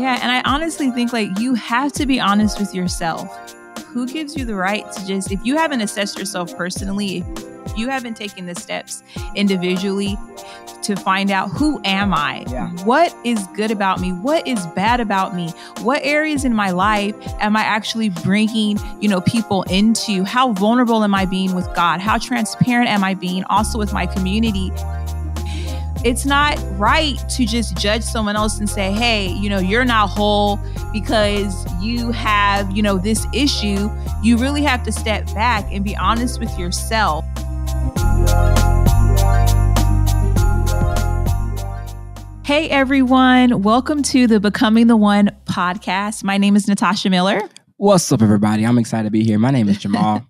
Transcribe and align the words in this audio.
Yeah, 0.00 0.18
and 0.22 0.32
I 0.32 0.40
honestly 0.50 0.90
think 0.90 1.12
like 1.12 1.38
you 1.38 1.54
have 1.54 1.92
to 1.92 2.06
be 2.06 2.18
honest 2.18 2.58
with 2.58 2.74
yourself. 2.74 3.28
Who 3.88 4.06
gives 4.06 4.36
you 4.36 4.44
the 4.44 4.54
right 4.54 4.90
to 4.92 5.06
just 5.06 5.30
if 5.30 5.44
you 5.44 5.56
haven't 5.56 5.82
assessed 5.82 6.18
yourself 6.18 6.56
personally, 6.56 7.24
if 7.66 7.76
you 7.76 7.88
haven't 7.88 8.14
taken 8.14 8.46
the 8.46 8.54
steps 8.54 9.02
individually 9.34 10.16
to 10.82 10.96
find 10.96 11.30
out 11.30 11.50
who 11.50 11.80
am 11.84 12.14
I? 12.14 12.44
Yeah. 12.48 12.70
What 12.84 13.14
is 13.24 13.46
good 13.48 13.70
about 13.70 14.00
me? 14.00 14.12
What 14.12 14.46
is 14.48 14.64
bad 14.68 15.00
about 15.00 15.34
me? 15.34 15.50
What 15.82 16.00
areas 16.02 16.44
in 16.44 16.54
my 16.54 16.70
life 16.70 17.14
am 17.40 17.54
I 17.54 17.62
actually 17.62 18.08
bringing, 18.08 18.78
you 19.00 19.08
know, 19.08 19.20
people 19.20 19.64
into? 19.64 20.24
How 20.24 20.52
vulnerable 20.52 21.04
am 21.04 21.14
I 21.14 21.26
being 21.26 21.54
with 21.54 21.66
God? 21.74 22.00
How 22.00 22.16
transparent 22.16 22.88
am 22.88 23.04
I 23.04 23.12
being 23.14 23.44
also 23.50 23.78
with 23.78 23.92
my 23.92 24.06
community? 24.06 24.72
It's 26.02 26.24
not 26.24 26.58
right 26.78 27.18
to 27.28 27.44
just 27.44 27.76
judge 27.76 28.02
someone 28.02 28.34
else 28.34 28.58
and 28.58 28.70
say, 28.70 28.90
"Hey, 28.90 29.28
you 29.28 29.50
know, 29.50 29.58
you're 29.58 29.84
not 29.84 30.08
whole 30.08 30.58
because 30.94 31.66
you 31.82 32.10
have, 32.10 32.74
you 32.74 32.82
know, 32.82 32.96
this 32.96 33.26
issue." 33.34 33.90
You 34.22 34.38
really 34.38 34.62
have 34.62 34.82
to 34.84 34.92
step 34.92 35.26
back 35.34 35.66
and 35.70 35.84
be 35.84 35.94
honest 35.94 36.40
with 36.40 36.58
yourself. 36.58 37.22
Hey 42.44 42.70
everyone, 42.70 43.62
welcome 43.62 44.02
to 44.04 44.26
the 44.26 44.40
Becoming 44.40 44.86
the 44.86 44.96
One 44.96 45.30
podcast. 45.44 46.24
My 46.24 46.38
name 46.38 46.56
is 46.56 46.66
Natasha 46.66 47.10
Miller. 47.10 47.42
What's 47.76 48.10
up, 48.10 48.22
everybody? 48.22 48.64
I'm 48.64 48.78
excited 48.78 49.04
to 49.04 49.10
be 49.10 49.22
here. 49.22 49.38
My 49.38 49.50
name 49.50 49.68
is 49.68 49.76
Jamal. 49.76 50.24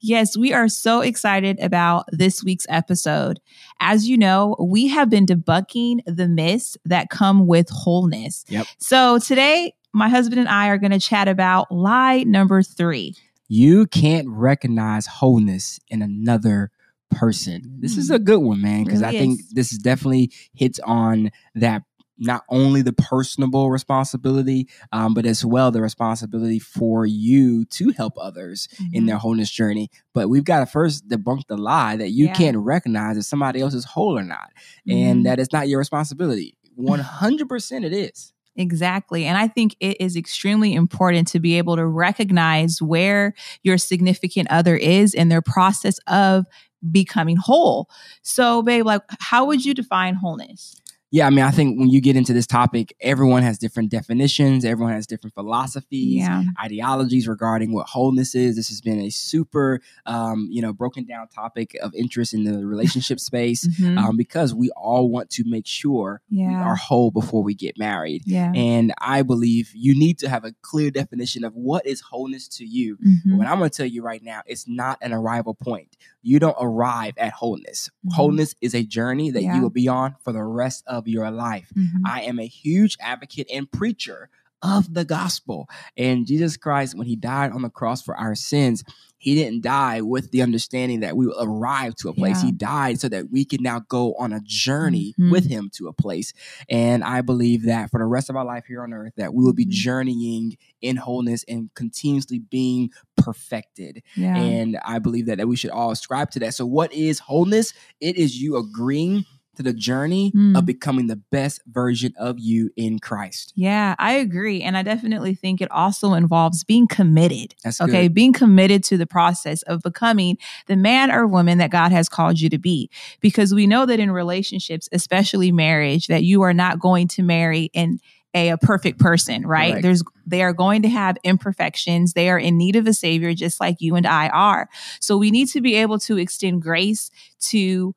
Yes, 0.00 0.36
we 0.36 0.52
are 0.52 0.68
so 0.68 1.00
excited 1.00 1.58
about 1.60 2.04
this 2.12 2.44
week's 2.44 2.66
episode. 2.68 3.40
As 3.80 4.08
you 4.08 4.18
know, 4.18 4.56
we 4.60 4.88
have 4.88 5.08
been 5.10 5.26
debunking 5.26 6.00
the 6.06 6.28
myths 6.28 6.76
that 6.84 7.08
come 7.10 7.46
with 7.46 7.68
wholeness. 7.70 8.44
Yep. 8.48 8.66
So 8.78 9.18
today, 9.18 9.74
my 9.92 10.08
husband 10.08 10.40
and 10.40 10.48
I 10.48 10.68
are 10.68 10.78
going 10.78 10.92
to 10.92 11.00
chat 11.00 11.28
about 11.28 11.72
lie 11.72 12.22
number 12.24 12.62
three. 12.62 13.14
you 13.48 13.86
can't 13.86 14.28
recognize 14.28 15.06
wholeness 15.06 15.78
in 15.88 16.02
another 16.02 16.70
person. 17.10 17.78
This 17.80 17.96
is 17.96 18.10
a 18.10 18.18
mm. 18.18 18.24
good 18.24 18.40
one, 18.40 18.60
man, 18.60 18.84
because 18.84 19.00
Really 19.00 19.16
I 19.16 19.20
think 19.20 19.40
this 19.52 19.72
is 19.72 19.78
definitely 19.78 20.32
hits 20.54 20.80
on 20.84 21.30
that 21.54 21.82
not 22.18 22.42
only 22.48 22.82
the 22.82 22.92
personable 22.92 23.70
responsibility, 23.70 24.68
um, 24.92 25.14
but 25.14 25.26
as 25.26 25.44
well 25.44 25.70
the 25.70 25.82
responsibility 25.82 26.58
for 26.58 27.04
you 27.06 27.64
to 27.66 27.90
help 27.90 28.14
others 28.20 28.68
Mm-hmm. 28.76 28.94
in 28.94 29.06
their 29.06 29.16
wholeness 29.18 29.50
journey. 29.50 29.90
But 30.14 30.28
we've 30.28 30.44
got 30.44 30.60
to 30.60 30.66
first 30.66 31.08
debunk 31.08 31.46
the 31.48 31.56
lie 31.56 31.96
that 31.96 32.10
you 32.10 32.26
Yeah. 32.26 32.34
can't 32.34 32.56
recognize 32.56 33.16
if 33.16 33.24
somebody 33.24 33.60
else 33.60 33.74
is 33.74 33.84
whole 33.84 34.18
or 34.18 34.22
not, 34.24 34.50
Mhm. 34.88 34.94
and 34.94 35.26
that 35.26 35.38
it's 35.38 35.52
not 35.52 35.68
your 35.68 35.78
responsibility. 35.78 36.56
One 36.74 36.98
hundred 37.00 37.48
percent, 37.48 37.84
it 37.84 37.92
is. 37.92 38.32
Exactly. 38.58 39.26
And 39.26 39.36
I 39.36 39.48
think 39.48 39.76
it 39.80 39.98
is 40.00 40.16
extremely 40.16 40.72
important 40.72 41.28
to 41.28 41.40
be 41.40 41.58
able 41.58 41.76
to 41.76 41.86
recognize 41.86 42.80
where 42.80 43.34
your 43.62 43.76
significant 43.76 44.48
other 44.50 44.74
is 44.76 45.12
in 45.12 45.28
their 45.28 45.42
process 45.42 45.98
of 46.06 46.46
becoming 46.90 47.36
whole. 47.36 47.90
So, 48.22 48.62
babe, 48.62 48.86
like, 48.86 49.02
how 49.20 49.44
would 49.44 49.64
you 49.64 49.74
define 49.74 50.14
wholeness? 50.14 50.76
Yeah, 51.12 51.28
I 51.28 51.30
mean, 51.30 51.44
I 51.44 51.52
think 51.52 51.78
when 51.78 51.88
you 51.88 52.00
get 52.00 52.16
into 52.16 52.32
this 52.32 52.48
topic, 52.48 52.92
everyone 53.00 53.42
has 53.44 53.58
different 53.58 53.90
definitions, 53.90 54.64
everyone 54.64 54.92
has 54.92 55.06
different 55.06 55.34
philosophies, 55.34 56.16
Yeah. 56.16 56.42
ideologies 56.60 57.28
regarding 57.28 57.72
what 57.72 57.86
wholeness 57.86 58.34
is. 58.34 58.56
This 58.56 58.68
has 58.70 58.80
been 58.80 58.98
a 59.00 59.10
super, 59.10 59.80
um, 60.04 60.48
you 60.50 60.60
know, 60.60 60.72
broken 60.72 61.04
down 61.06 61.28
topic 61.28 61.76
of 61.80 61.94
interest 61.94 62.34
in 62.34 62.42
the 62.42 62.66
relationship 62.66 63.20
space 63.30 63.66
Mhm. 63.78 63.98
um, 63.98 64.16
because 64.16 64.52
we 64.52 64.70
all 64.70 65.08
want 65.08 65.30
to 65.30 65.44
make 65.46 65.66
sure 65.66 66.22
we 66.48 66.54
are 66.56 66.74
whole 66.74 67.12
before 67.12 67.42
we 67.42 67.54
get 67.54 67.78
married. 67.78 68.22
yeah. 68.26 68.52
And 68.54 68.92
I 69.00 69.22
believe 69.22 69.70
you 69.74 69.96
need 69.96 70.18
to 70.18 70.28
have 70.28 70.44
a 70.44 70.52
clear 70.62 70.90
definition 70.90 71.44
of 71.44 71.54
what 71.54 71.86
is 71.86 72.00
wholeness 72.00 72.48
to 72.48 72.64
you. 72.66 72.96
Mhm. 72.98 73.36
What 73.38 73.46
I'm 73.46 73.58
going 73.58 73.70
to 73.70 73.76
tell 73.76 73.86
you 73.86 74.02
right 74.02 74.22
now, 74.22 74.42
it's 74.46 74.66
not 74.68 74.98
an 75.00 75.12
arrival 75.12 75.54
point. 75.54 75.96
You 76.26 76.40
don't 76.40 76.56
arrive 76.60 77.14
at 77.18 77.32
wholeness. 77.32 77.88
Mhm. 78.04 78.14
Wholeness 78.14 78.54
is 78.60 78.74
a 78.74 78.82
journey 78.82 79.30
that 79.30 79.42
Yeah. 79.44 79.54
you 79.56 79.62
will 79.62 79.70
be 79.70 79.86
on 79.86 80.16
for 80.24 80.32
the 80.32 80.42
rest 80.42 80.82
of 80.88 81.06
your 81.06 81.30
life. 81.30 81.72
Mhm. 81.76 82.00
I 82.04 82.22
am 82.22 82.40
a 82.40 82.46
huge 82.48 82.96
advocate 83.00 83.48
and 83.52 83.70
preacher 83.70 84.28
of 84.62 84.92
the 84.94 85.04
gospel. 85.04 85.68
And 85.96 86.26
Jesus 86.26 86.56
Christ, 86.56 86.96
when 86.96 87.06
he 87.06 87.16
died 87.16 87.52
on 87.52 87.62
the 87.62 87.68
cross 87.70 88.02
for 88.02 88.16
our 88.16 88.34
sins, 88.34 88.82
he 89.18 89.34
didn't 89.34 89.62
die 89.62 90.02
with 90.02 90.30
the 90.30 90.42
understanding 90.42 91.00
that 91.00 91.16
we 91.16 91.26
will 91.26 91.42
arrive 91.42 91.94
to 91.96 92.08
a 92.08 92.12
place. 92.14 92.42
Yeah. 92.42 92.46
He 92.46 92.52
died 92.52 93.00
so 93.00 93.08
that 93.08 93.30
we 93.30 93.44
can 93.44 93.62
now 93.62 93.80
go 93.88 94.14
on 94.14 94.32
a 94.32 94.40
journey 94.44 95.14
Mhm. 95.18 95.30
with 95.30 95.46
him 95.46 95.70
to 95.74 95.88
a 95.88 95.92
place. 95.92 96.32
And 96.68 97.02
I 97.02 97.22
believe 97.22 97.62
that 97.64 97.90
for 97.90 97.98
the 97.98 98.04
rest 98.06 98.28
of 98.30 98.36
our 98.36 98.44
life 98.44 98.64
here 98.66 98.82
on 98.82 98.92
earth, 98.92 99.14
that 99.16 99.34
we 99.34 99.42
will 99.42 99.52
be 99.54 99.66
Mhm. 99.66 99.70
journeying 99.70 100.56
in 100.82 100.96
wholeness 100.96 101.44
and 101.48 101.70
continuously 101.74 102.38
being 102.38 102.90
perfected. 103.16 104.02
yeah. 104.16 104.36
And 104.36 104.76
I 104.84 104.98
believe 104.98 105.26
that, 105.26 105.38
that 105.38 105.48
we 105.48 105.56
should 105.56 105.70
all 105.70 105.90
ascribe 105.90 106.30
to 106.32 106.38
that. 106.40 106.54
So, 106.54 106.64
what 106.66 106.92
is 106.92 107.18
wholeness? 107.18 107.72
It 108.00 108.16
is 108.16 108.40
you 108.40 108.56
agreeing 108.56 109.24
to 109.56 109.62
the 109.62 109.72
journey 109.72 110.32
Mm. 110.34 110.56
of 110.56 110.64
becoming 110.66 111.06
the 111.06 111.16
best 111.16 111.60
version 111.66 112.12
of 112.18 112.38
you 112.38 112.70
in 112.76 112.98
Christ. 112.98 113.52
Yeah, 113.56 113.94
I 113.98 114.12
agree. 114.14 114.62
And 114.62 114.76
I 114.76 114.82
definitely 114.82 115.34
think 115.34 115.60
it 115.60 115.70
also 115.70 116.14
involves 116.14 116.64
being 116.64 116.86
committed. 116.86 117.54
That's 117.64 117.80
Okay, 117.80 118.04
good. 118.04 118.14
being 118.14 118.32
committed 118.32 118.84
to 118.84 118.96
the 118.96 119.06
process 119.06 119.62
of 119.62 119.82
becoming 119.82 120.38
the 120.66 120.76
man 120.76 121.10
or 121.10 121.26
woman 121.26 121.58
that 121.58 121.70
God 121.70 121.92
has 121.92 122.08
called 122.08 122.40
you 122.40 122.48
to 122.50 122.58
be. 122.58 122.90
Because 123.20 123.54
we 123.54 123.66
know 123.66 123.86
that 123.86 124.00
in 124.00 124.10
relationships, 124.10 124.88
especially 124.92 125.52
marriage, 125.52 126.06
that 126.08 126.22
you 126.22 126.42
are 126.42 126.54
not 126.54 126.78
going 126.80 127.08
to 127.08 127.22
marry 127.22 127.70
in 127.72 127.98
a, 128.34 128.50
a 128.50 128.58
perfect 128.58 128.98
person, 128.98 129.46
right? 129.46 129.70
Correct. 129.72 129.82
There's 129.82 130.02
they 130.26 130.42
are 130.42 130.52
going 130.52 130.82
to 130.82 130.88
have 130.88 131.16
imperfections. 131.24 132.12
They 132.12 132.28
are 132.28 132.38
in 132.38 132.58
need 132.58 132.76
of 132.76 132.86
a 132.86 132.92
savior, 132.92 133.32
just 133.32 133.60
like 133.60 133.76
you 133.80 133.94
and 133.94 134.06
I 134.06 134.28
are. 134.28 134.68
So 135.00 135.16
we 135.16 135.30
need 135.30 135.46
to 135.48 135.60
be 135.62 135.76
able 135.76 135.98
to 136.00 136.18
extend 136.18 136.60
grace 136.62 137.10
to 137.48 137.94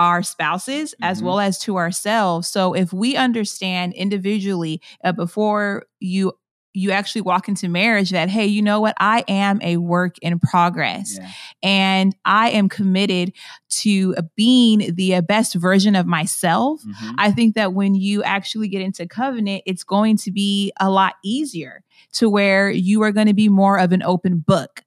our 0.00 0.22
spouses 0.24 0.94
as 1.02 1.20
Mhm. 1.20 1.24
well 1.26 1.38
as 1.40 1.58
to 1.60 1.76
ourselves. 1.76 2.48
So 2.48 2.72
if 2.74 2.92
we 2.92 3.16
understand 3.16 3.92
individually 3.92 4.80
uh, 5.04 5.12
before 5.12 5.84
you 6.00 6.32
you 6.72 6.92
actually 6.92 7.20
walk 7.22 7.48
into 7.48 7.68
marriage 7.68 8.10
that 8.10 8.28
hey, 8.30 8.46
you 8.46 8.62
know 8.62 8.80
what? 8.80 8.94
I 9.00 9.24
am 9.26 9.58
a 9.60 9.76
work 9.78 10.14
in 10.22 10.38
progress 10.38 11.18
Yeah. 11.18 11.28
and 11.64 12.14
I 12.24 12.50
am 12.50 12.68
committed 12.68 13.32
to 13.80 14.14
being 14.36 14.94
the 14.94 15.16
uh, 15.16 15.20
best 15.22 15.56
version 15.56 15.96
of 15.96 16.06
myself. 16.06 16.80
Mhm. 16.86 17.14
I 17.18 17.32
think 17.32 17.56
that 17.56 17.72
when 17.74 17.96
you 17.96 18.22
actually 18.22 18.68
get 18.68 18.82
into 18.82 19.04
covenant, 19.08 19.64
it's 19.66 19.82
going 19.82 20.16
to 20.18 20.30
be 20.30 20.70
a 20.78 20.88
lot 20.88 21.14
easier 21.24 21.82
to 22.12 22.30
where 22.30 22.70
you 22.70 23.02
are 23.02 23.10
going 23.10 23.26
to 23.26 23.34
be 23.34 23.48
more 23.48 23.76
of 23.76 23.90
an 23.90 24.04
open 24.04 24.38
book. 24.38 24.82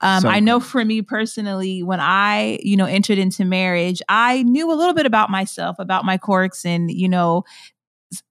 Um, 0.00 0.20
So 0.22 0.28
I 0.28 0.40
know 0.40 0.60
for 0.60 0.84
me 0.84 1.02
personally, 1.02 1.82
when 1.82 2.00
I, 2.00 2.58
you 2.62 2.76
know, 2.76 2.84
entered 2.84 3.18
into 3.18 3.44
marriage, 3.44 4.02
I 4.08 4.42
knew 4.42 4.70
a 4.70 4.74
little 4.74 4.94
bit 4.94 5.06
about 5.06 5.30
myself, 5.30 5.76
about 5.78 6.04
my 6.04 6.16
quirks 6.18 6.64
and, 6.66 6.90
you 6.90 7.08
know, 7.08 7.44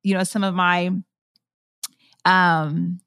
you 0.03 0.13
know, 0.13 0.23
some 0.23 0.43
of 0.43 0.53
my 0.53 0.91
um 2.25 2.99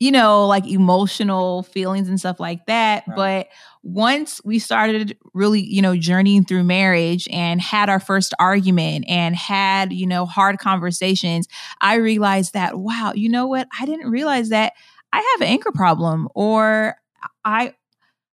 you 0.00 0.10
know, 0.10 0.48
like 0.48 0.66
emotional 0.66 1.62
feelings 1.62 2.08
and 2.08 2.18
stuff 2.18 2.40
like 2.40 2.66
that. 2.66 3.04
Right. 3.06 3.16
But 3.16 3.48
once 3.84 4.40
we 4.44 4.58
started 4.58 5.16
really, 5.32 5.60
you 5.60 5.80
know, 5.80 5.96
journeying 5.96 6.44
through 6.44 6.64
marriage 6.64 7.28
and 7.30 7.60
had 7.60 7.88
our 7.88 8.00
first 8.00 8.34
argument 8.40 9.04
and 9.08 9.36
had, 9.36 9.92
you 9.92 10.08
know, 10.08 10.26
hard 10.26 10.58
conversations, 10.58 11.46
I 11.80 11.94
realized 11.96 12.52
that, 12.54 12.78
wow, 12.78 13.12
you 13.14 13.28
know 13.28 13.46
what? 13.46 13.68
I 13.80 13.86
didn't 13.86 14.10
realize 14.10 14.48
that 14.48 14.72
I 15.12 15.18
have 15.18 15.40
an 15.42 15.52
anger 15.52 15.70
problem 15.70 16.28
or 16.34 16.96
I, 17.44 17.72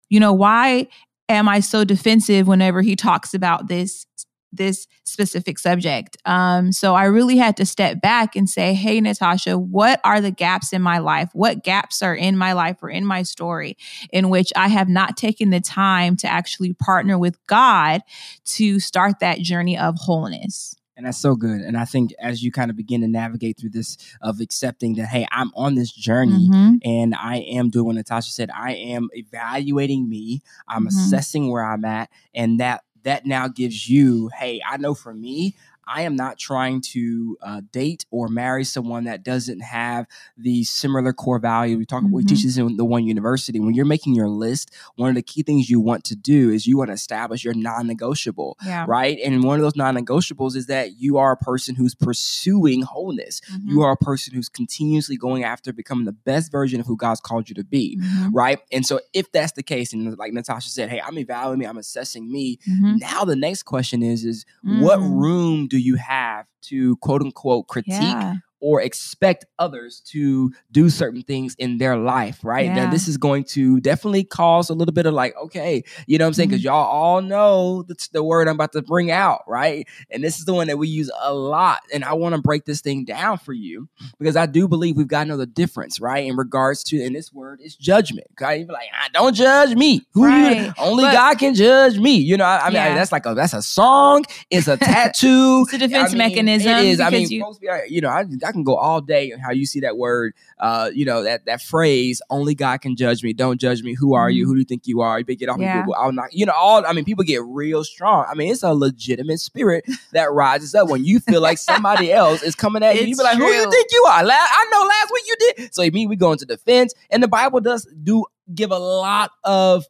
you 0.10 0.20
know, 0.20 0.34
why 0.34 0.88
am 1.30 1.50
I 1.50 1.60
so 1.60 1.84
defensive 1.84 2.48
whenever 2.48 2.82
he 2.82 2.96
talks 2.96 3.34
about 3.34 3.68
this 3.68 4.06
this 4.52 4.88
specific 5.04 5.60
subject. 5.60 6.18
Um, 6.26 6.72
so 6.72 6.96
I 6.96 7.06
really 7.06 7.38
had 7.38 7.58
to 7.58 7.66
step 7.66 8.02
back 8.02 8.36
and 8.36 8.50
say, 8.50 8.74
hey, 8.74 9.00
Natasha, 9.02 9.58
what 9.58 10.00
are 10.04 10.22
the 10.22 10.32
gaps 10.32 10.74
in 10.74 10.82
my 10.82 11.00
life? 11.00 11.30
What 11.34 11.64
gaps 11.64 12.02
are 12.02 12.16
in 12.16 12.38
my 12.38 12.54
life 12.54 12.78
or 12.82 12.90
in 12.90 13.06
my 13.06 13.24
story 13.24 13.78
in 14.12 14.30
which 14.30 14.52
I 14.56 14.70
have 14.70 14.90
not 14.90 15.18
taken 15.18 15.50
the 15.50 15.60
time 15.60 16.16
to 16.18 16.28
actually 16.28 16.74
partner 16.74 17.18
with 17.18 17.38
God 17.48 18.02
to 18.46 18.80
start 18.80 19.20
that 19.20 19.40
journey 19.40 19.78
of 19.78 19.96
wholeness? 19.98 20.77
And 20.98 21.06
that's 21.06 21.20
so 21.20 21.36
good. 21.36 21.62
And 21.62 21.78
I 21.78 21.86
think 21.86 22.12
as 22.20 22.44
you 22.44 22.52
kind 22.52 22.72
of 22.72 22.76
begin 22.76 23.02
to 23.02 23.08
navigate 23.08 23.58
through 23.60 23.70
this 23.70 23.98
of 24.22 24.40
accepting 24.42 24.96
that, 24.96 25.06
hey, 25.08 25.28
I'm 25.32 25.52
on 25.56 25.76
this 25.76 25.92
journey 25.92 26.50
Mhm. 26.50 26.80
and 26.84 27.14
I 27.16 27.38
am 27.38 27.70
doing 27.70 27.86
what 27.86 27.96
Natasha 27.96 28.32
said, 28.32 28.50
I 28.54 28.74
am 28.74 29.08
evaluating 29.14 30.10
me, 30.10 30.42
I'm 30.68 30.86
Mhm. 30.86 30.88
assessing 30.88 31.52
where 31.52 31.64
I'm 31.64 31.86
at, 31.86 32.10
and 32.34 32.60
that 32.60 32.84
that 33.04 33.26
now 33.26 33.48
gives 33.48 33.88
you, 33.88 34.30
hey, 34.38 34.60
I 34.68 34.76
know 34.76 34.94
for 34.94 35.14
me, 35.14 35.56
I 35.88 36.04
am 36.04 36.16
not 36.16 36.38
trying 36.38 36.82
to 36.94 37.38
uh, 37.42 37.62
date 37.72 38.06
or 38.12 38.28
marry 38.28 38.64
someone 38.64 39.06
that 39.06 39.24
doesn't 39.24 39.62
have 39.62 40.06
the 40.38 40.64
similar 40.64 41.14
core 41.14 41.40
value. 41.40 41.78
We 41.78 41.86
talk, 41.86 42.04
mm-hmm. 42.04 42.14
we 42.14 42.24
teach 42.24 42.44
this 42.44 42.58
in 42.58 42.78
the 42.78 42.86
one 42.86 43.06
university. 43.06 43.60
When 43.60 43.74
you're 43.74 43.86
making 43.86 44.16
your 44.16 44.30
list, 44.30 44.74
one 44.96 45.10
of 45.10 45.16
the 45.16 45.22
key 45.22 45.44
things 45.44 45.70
you 45.70 45.80
want 45.80 46.04
to 46.06 46.16
do 46.16 46.52
is 46.52 46.68
you 46.68 46.78
want 46.78 46.90
to 46.90 46.94
establish 46.94 47.44
your 47.44 47.54
non-negotiable, 47.54 48.58
yeah. 48.66 48.86
right? 48.88 49.18
And 49.24 49.44
one 49.44 49.56
of 49.56 49.62
those 49.62 49.76
non-negotiables 49.76 50.56
is 50.56 50.68
that 50.68 51.00
you 51.00 51.18
are 51.18 51.32
a 51.32 51.38
person 51.38 51.76
who's 51.76 51.96
pursuing 51.96 52.82
wholeness. 52.82 53.42
Mm-hmm. 53.52 53.70
You 53.70 53.82
are 53.82 53.92
a 53.92 53.98
person 53.98 54.34
who's 54.34 54.50
continuously 54.50 55.18
going 55.18 55.44
after 55.44 55.72
becoming 55.72 56.06
the 56.06 56.12
best 56.12 56.52
version 56.52 56.80
of 56.80 56.88
who 56.88 56.98
God's 56.98 57.20
called 57.20 57.50
you 57.50 57.56
to 57.56 57.64
be, 57.64 57.98
mm-hmm. 57.98 58.32
right? 58.36 58.60
And 58.72 58.86
so 58.86 59.00
if 59.14 59.32
that's 59.32 59.54
the 59.54 59.64
case, 59.64 59.94
and 59.94 60.18
like 60.18 60.34
Natasha 60.34 60.70
said, 60.70 60.90
hey, 60.90 61.02
I'm 61.02 61.18
evaluating 61.18 61.60
me, 61.60 61.66
I'm 61.66 61.78
assessing 61.78 62.32
me. 62.32 62.58
Mm-hmm. 62.70 62.98
Now 62.98 63.24
the 63.24 63.36
next 63.36 63.64
question 63.64 64.04
is, 64.04 64.26
is 64.26 64.46
what 64.64 65.00
mm. 65.00 65.22
room 65.22 65.68
do 65.68 65.77
you 65.78 65.96
have 65.96 66.46
to 66.62 66.96
quote 66.98 67.22
unquote 67.22 67.68
critique 67.68 67.94
yeah 68.02 68.36
or 68.60 68.82
expect 68.82 69.46
others 69.60 70.02
to 70.08 70.52
do 70.72 70.90
certain 70.90 71.22
things 71.22 71.56
in 71.60 71.78
their 71.78 71.98
life, 71.98 72.44
right? 72.44 72.66
Yeah. 72.66 72.86
Now, 72.86 72.92
this 72.92 73.08
is 73.08 73.18
going 73.18 73.44
to 73.46 73.80
definitely 73.80 74.24
cause 74.24 74.70
a 74.70 74.74
little 74.74 74.94
bit 74.94 75.06
of 75.06 75.14
like, 75.14 75.36
okay, 75.38 75.84
you 76.08 76.18
know 76.18 76.26
what 76.26 76.30
I'm 76.30 76.34
saying? 76.34 76.50
Because 76.50 76.62
mm-hmm. 76.62 76.74
y'all 76.74 76.88
all 76.88 77.22
know 77.22 77.84
that's 77.84 78.08
the 78.10 78.24
word 78.24 78.48
I'm 78.48 78.56
about 78.56 78.74
to 78.74 78.82
bring 78.82 79.12
out, 79.12 79.44
right? 79.48 79.88
And 80.10 80.24
this 80.24 80.40
is 80.40 80.46
the 80.46 80.54
one 80.54 80.68
that 80.68 80.78
we 80.78 80.88
use 80.88 81.12
a 81.22 81.34
lot. 81.34 81.82
And 81.94 82.04
I 82.04 82.14
want 82.14 82.36
to 82.36 82.42
break 82.42 82.66
this 82.66 82.82
thing 82.82 83.06
down 83.06 83.38
for 83.38 83.54
you 83.54 83.88
because 84.20 84.36
I 84.36 84.46
do 84.46 84.68
believe 84.68 84.98
we've 84.98 85.08
got 85.08 85.24
to 85.24 85.30
know 85.30 85.38
the 85.38 85.46
difference, 85.46 86.00
right? 86.00 86.26
In 86.26 86.36
regards 86.36 86.84
to, 86.86 87.04
and 87.04 87.16
this 87.16 87.32
word 87.32 87.60
is 87.62 87.76
judgment. 87.76 88.28
Okay, 88.32 88.60
you 88.60 88.68
like, 88.68 88.90
ah, 88.94 89.10
don't 89.14 89.36
judge 89.36 89.76
me. 89.76 90.06
Who 90.14 90.26
right. 90.26 90.68
you? 90.68 90.74
Only 90.78 91.04
but, 91.04 91.14
God 91.14 91.40
can 91.40 91.54
judge 91.54 91.98
me. 92.00 92.16
You 92.16 92.38
know, 92.38 92.46
I, 92.46 92.60
I 92.60 92.66
mean, 92.66 92.74
yeah. 92.74 92.86
I, 92.86 92.96
that's 92.96 93.12
like 93.12 93.26
a 93.26 93.34
that's 93.34 93.54
a 93.54 93.62
song. 93.62 94.26
It's 94.50 94.68
a 94.68 94.78
tattoo. 94.78 95.66
it's 95.68 95.74
a 95.74 95.78
defense 95.78 96.10
I 96.10 96.14
mean, 96.14 96.18
mechanism. 96.18 96.72
It 96.72 96.86
is. 96.86 97.00
I 97.00 97.10
mean, 97.10 97.30
you, 97.30 97.56
you 97.88 98.02
know, 98.02 98.10
I, 98.10 98.26
I 98.48 98.52
can 98.52 98.64
go 98.64 98.76
all 98.76 99.02
day 99.02 99.32
on 99.32 99.40
how 99.40 99.52
you 99.52 99.66
see 99.66 99.82
that 99.82 99.98
word, 99.98 100.34
uh, 100.60 100.90
you 100.94 101.06
know, 101.06 101.24
that 101.24 101.46
that 101.46 101.62
phrase, 101.62 102.22
only 102.30 102.56
God 102.56 102.82
can 102.82 102.96
judge 102.96 103.24
me. 103.24 103.34
Don't 103.34 103.60
judge 103.60 103.84
me. 103.84 103.94
Who 103.94 104.14
are 104.14 104.30
you? 104.30 104.44
Mm-hmm. 104.44 104.50
Who 104.50 104.56
do 104.56 104.60
you 104.60 104.66
think 104.66 104.88
you 104.88 105.02
are? 105.02 105.20
You 105.20 105.26
better 105.26 105.38
get 105.38 105.50
off 105.50 105.60
yeah. 105.60 105.82
Google. 105.82 105.96
I'll 105.96 106.12
not, 106.12 106.34
you 106.34 106.46
know, 106.46 106.54
all 106.54 106.86
I 106.86 106.94
mean, 106.94 107.06
people 107.06 107.24
get 107.24 107.44
real 107.44 107.84
strong. 107.84 108.26
I 108.30 108.36
mean, 108.36 108.52
it's 108.52 108.64
a 108.64 108.74
legitimate 108.74 109.40
spirit 109.40 109.86
that 110.14 110.32
rises 110.32 110.74
up 110.74 110.90
when 110.90 111.04
you 111.04 111.20
feel 111.20 111.42
like 111.42 111.58
somebody 111.58 112.12
else 112.14 112.44
is 112.44 112.56
coming 112.56 112.84
at 112.84 112.96
you. 112.96 113.08
You 113.08 113.18
be 113.18 113.24
like, 113.24 113.38
true. 113.38 113.46
who 113.46 113.52
you 113.52 113.70
think 113.70 113.88
you 113.92 114.04
are? 114.04 114.24
La- 114.24 114.34
I 114.34 114.68
know 114.72 114.82
last 114.82 115.12
week 115.14 115.24
you 115.28 115.36
did. 115.40 115.74
So 115.74 115.88
me, 115.90 116.08
we 116.08 116.16
go 116.16 116.32
into 116.32 116.46
defense. 116.46 116.94
And 117.10 117.22
the 117.22 117.28
Bible 117.28 117.60
does 117.60 117.88
do 118.04 118.26
give 118.54 118.72
a 118.72 118.80
lot 118.80 119.32
of 119.44 119.86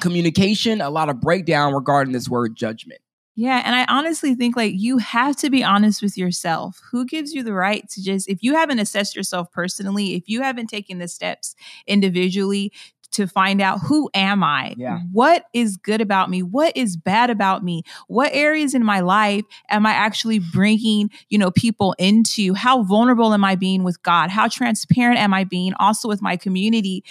communication, 0.00 0.80
a 0.80 0.90
lot 0.90 1.08
of 1.08 1.20
breakdown 1.20 1.74
regarding 1.74 2.12
this 2.12 2.28
word 2.28 2.56
judgment. 2.56 2.99
Yeah. 3.36 3.62
And 3.64 3.74
I 3.74 3.84
honestly 3.86 4.34
think 4.34 4.56
like 4.56 4.74
you 4.76 4.98
have 4.98 5.36
to 5.36 5.50
be 5.50 5.64
honest 5.64 6.02
with 6.02 6.18
yourself. 6.18 6.80
Who 6.90 7.06
gives 7.06 7.32
you 7.32 7.42
the 7.42 7.54
right 7.54 7.88
to 7.90 8.02
just, 8.02 8.28
if 8.28 8.42
you 8.42 8.54
haven't 8.54 8.80
assessed 8.80 9.16
yourself 9.16 9.50
personally, 9.52 10.14
if 10.14 10.28
you 10.28 10.42
haven't 10.42 10.66
taken 10.66 10.98
the 10.98 11.08
steps 11.08 11.54
individually 11.86 12.72
to 13.12 13.26
find 13.26 13.60
out 13.60 13.80
who 13.80 14.08
am 14.14 14.44
I? 14.44 14.74
Yeah. 14.76 15.00
What 15.12 15.46
is 15.52 15.76
good 15.76 16.00
about 16.00 16.30
me? 16.30 16.42
What 16.42 16.76
is 16.76 16.96
bad 16.96 17.30
about 17.30 17.64
me? 17.64 17.82
What 18.06 18.30
areas 18.32 18.74
in 18.74 18.84
my 18.84 19.00
life 19.00 19.44
am 19.68 19.84
I 19.84 19.92
actually 19.92 20.38
bringing, 20.38 21.10
you 21.28 21.38
know, 21.38 21.50
people 21.50 21.94
into? 21.98 22.54
How 22.54 22.82
vulnerable 22.82 23.32
am 23.32 23.44
I 23.44 23.56
being 23.56 23.82
with 23.82 24.02
God? 24.02 24.30
How 24.30 24.48
transparent 24.48 25.18
am 25.18 25.34
I 25.34 25.44
being 25.44 25.72
also 25.80 26.08
with 26.08 26.22
my 26.22 26.36
community? 26.36 27.04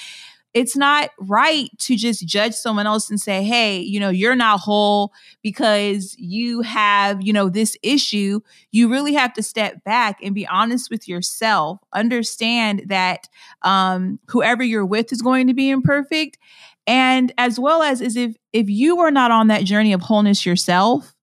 It's 0.54 0.76
not 0.76 1.12
right 1.20 1.70
to 1.80 1.96
just 1.96 2.28
judge 2.28 2.54
someone 2.54 2.88
else 2.88 3.10
and 3.10 3.20
say, 3.20 3.44
hey, 3.44 3.80
you 3.80 4.00
know, 4.00 4.10
you're 4.10 4.36
not 4.36 4.60
whole 4.60 5.14
because 5.44 6.16
you 6.18 6.62
have, 6.62 7.22
you 7.22 7.32
know, 7.32 7.50
this 7.50 7.78
issue. 7.84 8.40
You 8.72 8.90
really 8.90 9.14
have 9.14 9.34
to 9.34 9.44
step 9.44 9.84
back 9.84 10.20
and 10.24 10.34
be 10.34 10.48
honest 10.48 10.90
with 10.90 11.08
yourself. 11.08 11.80
Understand 11.94 12.84
that 12.88 13.30
um, 13.62 14.20
whoever 14.28 14.64
you're 14.64 14.86
with 14.86 15.12
is 15.12 15.22
going 15.22 15.48
to 15.48 15.54
be 15.54 15.70
imperfect. 15.70 16.38
And 16.88 17.32
as 17.38 17.60
well 17.60 17.84
as, 17.84 18.02
as 18.02 18.16
if 18.16 18.36
if 18.52 18.68
you 18.68 19.00
are 19.00 19.12
not 19.12 19.30
on 19.30 19.48
that 19.48 19.64
journey 19.66 19.94
of 19.94 20.02
wholeness 20.02 20.46
yourself, 20.46 21.14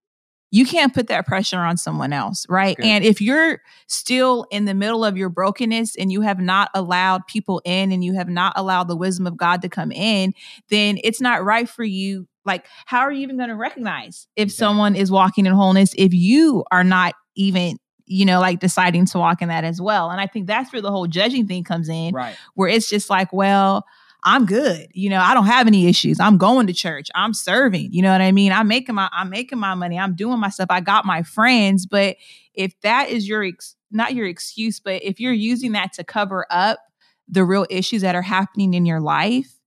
you 0.51 0.65
can't 0.65 0.95
put 0.95 1.09
that 1.09 1.27
pressure 1.27 1.59
on 1.59 1.77
someone 1.77 2.13
else, 2.13 2.47
right? 2.49 2.77
And 2.81 3.05
if 3.05 3.21
you're 3.21 3.61
still 3.89 4.47
in 4.51 4.65
the 4.65 4.75
middle 4.75 5.05
of 5.05 5.17
your 5.17 5.29
brokenness 5.29 5.97
and 5.97 6.13
you 6.13 6.21
have 6.21 6.41
not 6.41 6.71
allowed 6.75 7.27
people 7.27 7.61
in 7.65 7.93
and 7.93 8.05
you 8.05 8.15
have 8.15 8.29
not 8.29 8.53
allowed 8.57 8.89
the 8.89 8.97
wisdom 8.97 9.27
of 9.27 9.37
God 9.37 9.63
to 9.63 9.69
come 9.69 9.91
in, 9.91 10.35
then 10.71 10.99
it's 11.03 11.21
not 11.21 11.45
right 11.45 11.69
for 11.69 11.85
you. 11.85 12.29
Like, 12.45 12.65
how 12.87 13.01
are 13.01 13.13
you 13.13 13.23
even 13.23 13.37
going 13.37 13.49
to 13.49 13.57
recognize 13.57 14.29
if 14.37 14.45
exactly. 14.45 14.57
someone 14.57 14.97
is 14.97 15.11
walking 15.11 15.47
in 15.47 15.53
wholeness 15.53 15.95
if 15.99 16.15
you 16.15 16.65
are 16.71 16.85
not 16.85 17.15
even 17.35 17.79
you 18.09 18.25
know, 18.25 18.39
like 18.41 18.61
deciding 18.61 19.05
to 19.05 19.19
walk 19.19 19.43
in 19.43 19.49
that 19.49 19.65
as 19.65 19.81
well. 19.81 20.11
And 20.11 20.21
I 20.21 20.29
think 20.29 20.47
that's 20.47 20.73
where 20.73 20.81
the 20.81 20.93
whole 20.93 21.09
judging 21.09 21.49
thing 21.49 21.65
comes 21.65 21.89
in, 21.89 22.15
right? 22.15 22.37
Where 22.55 22.69
it's 22.69 22.89
just 22.89 23.11
like, 23.11 23.33
well, 23.33 23.85
I'm 24.27 24.45
good. 24.45 24.89
You 24.93 25.09
know, 25.09 25.21
I 25.21 25.35
don't 25.35 25.47
have 25.47 25.69
any 25.69 25.87
issues. 25.87 26.19
I'm 26.19 26.37
going 26.37 26.67
to 26.67 26.73
church. 26.73 27.09
I'm 27.15 27.33
serving. 27.33 27.93
You 27.93 28.03
know 28.03 28.11
what 28.11 28.21
I 28.21 28.33
mean? 28.33 28.51
I'm 28.51 28.67
making 28.67 28.97
my 28.97 29.09
I'm 29.13 29.31
making 29.31 29.61
my 29.61 29.75
money. 29.75 29.99
I'm 29.99 30.17
doing 30.17 30.41
my 30.41 30.51
stuff. 30.51 30.67
I 30.69 30.81
got 30.81 31.07
my 31.07 31.23
friends, 31.23 31.87
but 31.87 32.17
if 32.53 32.79
that 32.81 33.09
is 33.09 33.29
your 33.29 33.45
ex- 33.45 33.77
not 33.93 34.15
your 34.15 34.27
excuse, 34.27 34.81
but 34.81 35.03
if 35.05 35.21
you're 35.21 35.33
using 35.33 35.73
that 35.73 35.93
to 35.95 36.05
cover 36.05 36.45
up 36.51 36.81
the 37.29 37.45
real 37.45 37.67
issues 37.71 38.03
that 38.03 38.17
are 38.17 38.23
happening 38.23 38.75
in 38.75 38.85
your 38.85 39.01
life, 39.01 39.61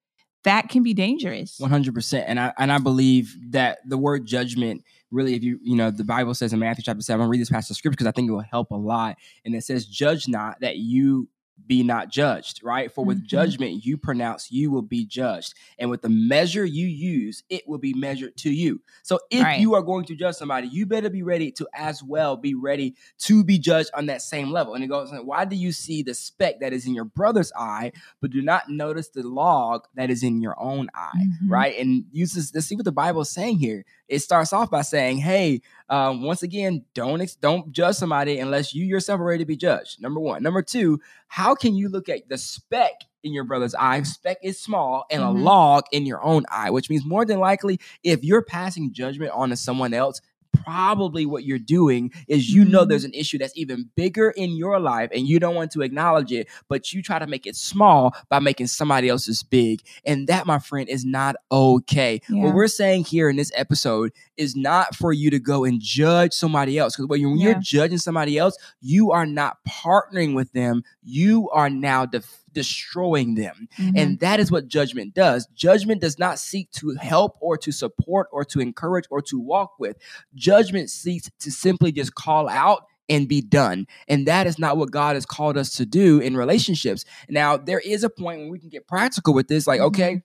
that 0.44 0.68
can 0.68 0.84
be 0.84 0.94
dangerous. 0.94 1.58
100%. 1.62 2.24
And 2.28 2.38
I 2.38 2.54
and 2.58 2.70
I 2.70 2.80
believe 2.80 3.38
that 3.52 3.80
the 3.88 3.98
word 3.98 4.26
judgment 4.26 4.84
really 5.10 5.36
if 5.36 5.44
you 5.44 5.58
you 5.64 5.76
know 5.76 5.90
the 5.90 6.04
bible 6.04 6.36
says 6.36 6.54
in 6.54 6.60
matthew 6.60 6.84
chapter 6.84 7.02
7 7.02 7.20
i'm 7.20 7.30
read 7.32 7.42
this 7.42 7.50
passage 7.50 7.72
of 7.72 7.78
scripture 7.78 7.96
because 7.96 8.06
i 8.06 8.12
think 8.12 8.30
it 8.30 8.32
will 8.32 8.42
help 8.42 8.70
a 8.70 8.76
lot 8.76 9.16
and 9.44 9.56
it 9.56 9.64
says 9.64 9.88
judge 9.88 10.28
not 10.28 10.60
that 10.62 10.78
you 10.78 11.28
be 11.68 11.84
not 11.84 12.10
judged, 12.10 12.62
right? 12.64 12.92
For 12.92 13.06
with 13.06 13.18
mm-hmm. 13.18 13.28
judgment 13.28 13.86
you 13.86 13.98
pronounce, 13.98 14.52
you 14.52 14.72
will 14.72 14.82
be 14.82 15.06
judged. 15.06 15.54
And 15.78 15.90
with 15.90 16.02
the 16.02 16.10
measure 16.10 16.66
you 16.66 16.88
use, 16.88 17.44
it 17.50 17.68
will 17.68 17.78
be 17.78 17.94
measured 17.94 18.36
to 18.38 18.52
you. 18.52 18.82
So 19.04 19.20
if 19.30 19.44
right. 19.44 19.60
you 19.60 19.76
are 19.76 19.82
going 19.82 20.06
to 20.06 20.16
judge 20.16 20.36
somebody, 20.36 20.68
you 20.68 20.86
better 20.86 21.10
be 21.10 21.24
ready 21.24 21.52
to 21.54 21.68
as 21.74 22.04
well 22.04 22.38
be 22.38 22.56
ready 22.56 22.96
to 23.20 23.44
be 23.44 23.60
judged 23.60 23.92
on 23.94 24.08
that 24.08 24.22
same 24.22 24.52
level. 24.52 24.74
And 24.74 24.84
it 24.84 24.88
goes, 24.88 25.12
why 25.24 25.46
do 25.46 25.56
you 25.56 25.72
see 25.72 26.04
the 26.04 26.14
speck 26.14 26.60
that 26.62 26.74
is 26.74 26.86
in 26.86 26.94
your 26.94 27.06
brother's 27.06 27.52
eye, 27.56 27.92
but 28.22 28.32
do 28.32 28.42
not 28.42 28.70
notice 28.70 29.10
the 29.10 29.24
log 29.24 29.86
that 29.96 30.10
is 30.10 30.24
in 30.24 30.42
your 30.42 30.60
own 30.60 30.90
eye, 30.94 31.12
mm-hmm. 31.18 31.52
right? 31.52 31.78
And 31.78 32.06
uses, 32.12 32.52
let's 32.54 32.68
see 32.68 32.76
what 32.76 32.86
the 32.86 32.92
Bible 32.92 33.22
is 33.22 33.30
saying 33.30 33.60
here. 33.60 33.86
It 34.08 34.20
starts 34.20 34.54
off 34.54 34.72
by 34.72 34.82
saying, 34.82 35.20
hey, 35.20 35.62
um, 35.88 36.24
once 36.24 36.42
again, 36.42 36.84
don't 36.96 37.22
ex- 37.22 37.36
don't 37.36 37.72
judge 37.72 37.96
somebody 37.96 38.40
unless 38.40 38.74
you 38.74 38.86
yourself 38.86 39.20
are 39.20 39.26
ready 39.26 39.44
to 39.44 39.48
be 39.48 39.56
judged. 39.56 40.02
Number 40.02 40.20
one. 40.20 40.42
Number 40.42 40.64
two, 40.64 41.00
how 41.28 41.49
can 41.56 41.76
you 41.76 41.90
look 41.90 42.10
at 42.10 42.28
the 42.30 42.38
speck 42.38 42.94
in 43.24 43.34
your 43.34 43.44
brother's 43.44 43.76
eye? 43.76 44.02
Speck 44.04 44.38
is 44.44 44.60
small, 44.60 45.06
and 45.12 45.22
mm-hmm. 45.22 45.38
a 45.38 45.42
log 45.42 45.84
in 45.92 46.06
your 46.06 46.24
own 46.24 46.46
eye, 46.50 46.70
which 46.70 46.90
means 46.90 47.06
more 47.06 47.26
than 47.26 47.40
likely, 47.40 47.80
if 48.04 48.24
you're 48.24 48.44
passing 48.44 48.94
judgment 48.94 49.32
onto 49.34 49.56
someone 49.56 49.94
else, 49.94 50.22
probably 50.54 51.26
what 51.26 51.44
you're 51.44 51.60
doing 51.60 52.12
is 52.28 52.50
you 52.50 52.66
know 52.66 52.82
mm-hmm. 52.82 52.90
there's 52.90 53.04
an 53.04 53.14
issue 53.14 53.38
that's 53.38 53.58
even 53.58 53.90
bigger 53.96 54.32
in 54.32 54.56
your 54.56 54.80
life 54.80 55.10
and 55.14 55.28
you 55.28 55.40
don't 55.40 55.56
want 55.56 55.72
to 55.72 55.82
acknowledge 55.82 56.32
it, 56.32 56.48
but 56.68 56.94
you 56.94 57.02
try 57.02 57.20
to 57.20 57.28
make 57.28 57.46
it 57.46 57.56
small 57.56 58.14
by 58.30 58.40
making 58.40 58.68
somebody 58.68 59.10
else's 59.10 59.44
big. 59.44 59.82
And 60.06 60.28
that, 60.28 60.46
my 60.46 60.60
friend, 60.60 60.90
is 60.90 61.06
not 61.06 61.36
okay. 61.52 62.22
Yeah. 62.30 62.44
What 62.44 62.56
we're 62.56 62.68
saying 62.68 63.06
here 63.06 63.30
in 63.30 63.36
this 63.36 63.52
episode 63.56 64.12
is 64.38 64.56
not 64.56 64.96
for 64.96 65.14
you 65.14 65.30
to 65.30 65.40
go 65.40 65.66
and 65.66 65.80
judge 65.82 66.34
somebody 66.34 66.78
else. 66.78 66.96
Because 66.96 67.08
when 67.08 67.22
you're 67.22 67.52
yeah. 67.52 67.60
judging 67.62 67.98
somebody 67.98 68.38
else, 68.38 68.58
you 68.82 69.12
are 69.12 69.26
not 69.26 69.58
partnering 69.68 70.36
with 70.36 70.52
them. 70.54 70.84
You 71.04 71.50
are 71.52 71.70
now 71.70 72.06
defending 72.06 72.49
destroying 72.54 73.36
them. 73.36 73.68
Mm-hmm. 73.78 73.98
And 73.98 74.20
that 74.20 74.40
is 74.40 74.52
what 74.52 74.68
judgment 74.68 75.14
does. 75.14 75.48
Judgment 75.56 76.02
does 76.02 76.20
not 76.20 76.40
seek 76.40 76.72
to 76.72 76.96
help 76.96 77.38
or 77.42 77.58
to 77.58 77.72
support 77.72 78.28
or 78.32 78.44
to 78.46 78.60
encourage 78.60 79.06
or 79.10 79.22
to 79.24 79.40
walk 79.40 79.74
with. 79.80 79.98
Judgment 80.36 80.90
seeks 80.90 81.30
to 81.40 81.52
simply 81.52 81.92
just 81.92 82.16
call 82.16 82.50
out 82.50 82.84
and 83.10 83.28
be 83.28 83.42
done. 83.42 83.88
And 84.08 84.28
that 84.28 84.48
is 84.48 84.60
not 84.60 84.78
what 84.78 84.92
God 84.92 85.16
has 85.16 85.26
called 85.26 85.58
us 85.58 85.76
to 85.76 85.86
do 85.86 86.20
in 86.20 86.38
relationships. 86.38 87.06
Now, 87.28 87.58
there 87.58 87.80
is 87.80 88.04
a 88.04 88.10
point 88.10 88.42
when 88.42 88.50
we 88.50 88.60
can 88.60 88.70
get 88.70 88.88
practical 88.88 89.34
with 89.34 89.48
this 89.48 89.66
like, 89.66 89.80
mm-hmm. 89.80 89.88
okay, 89.88 90.22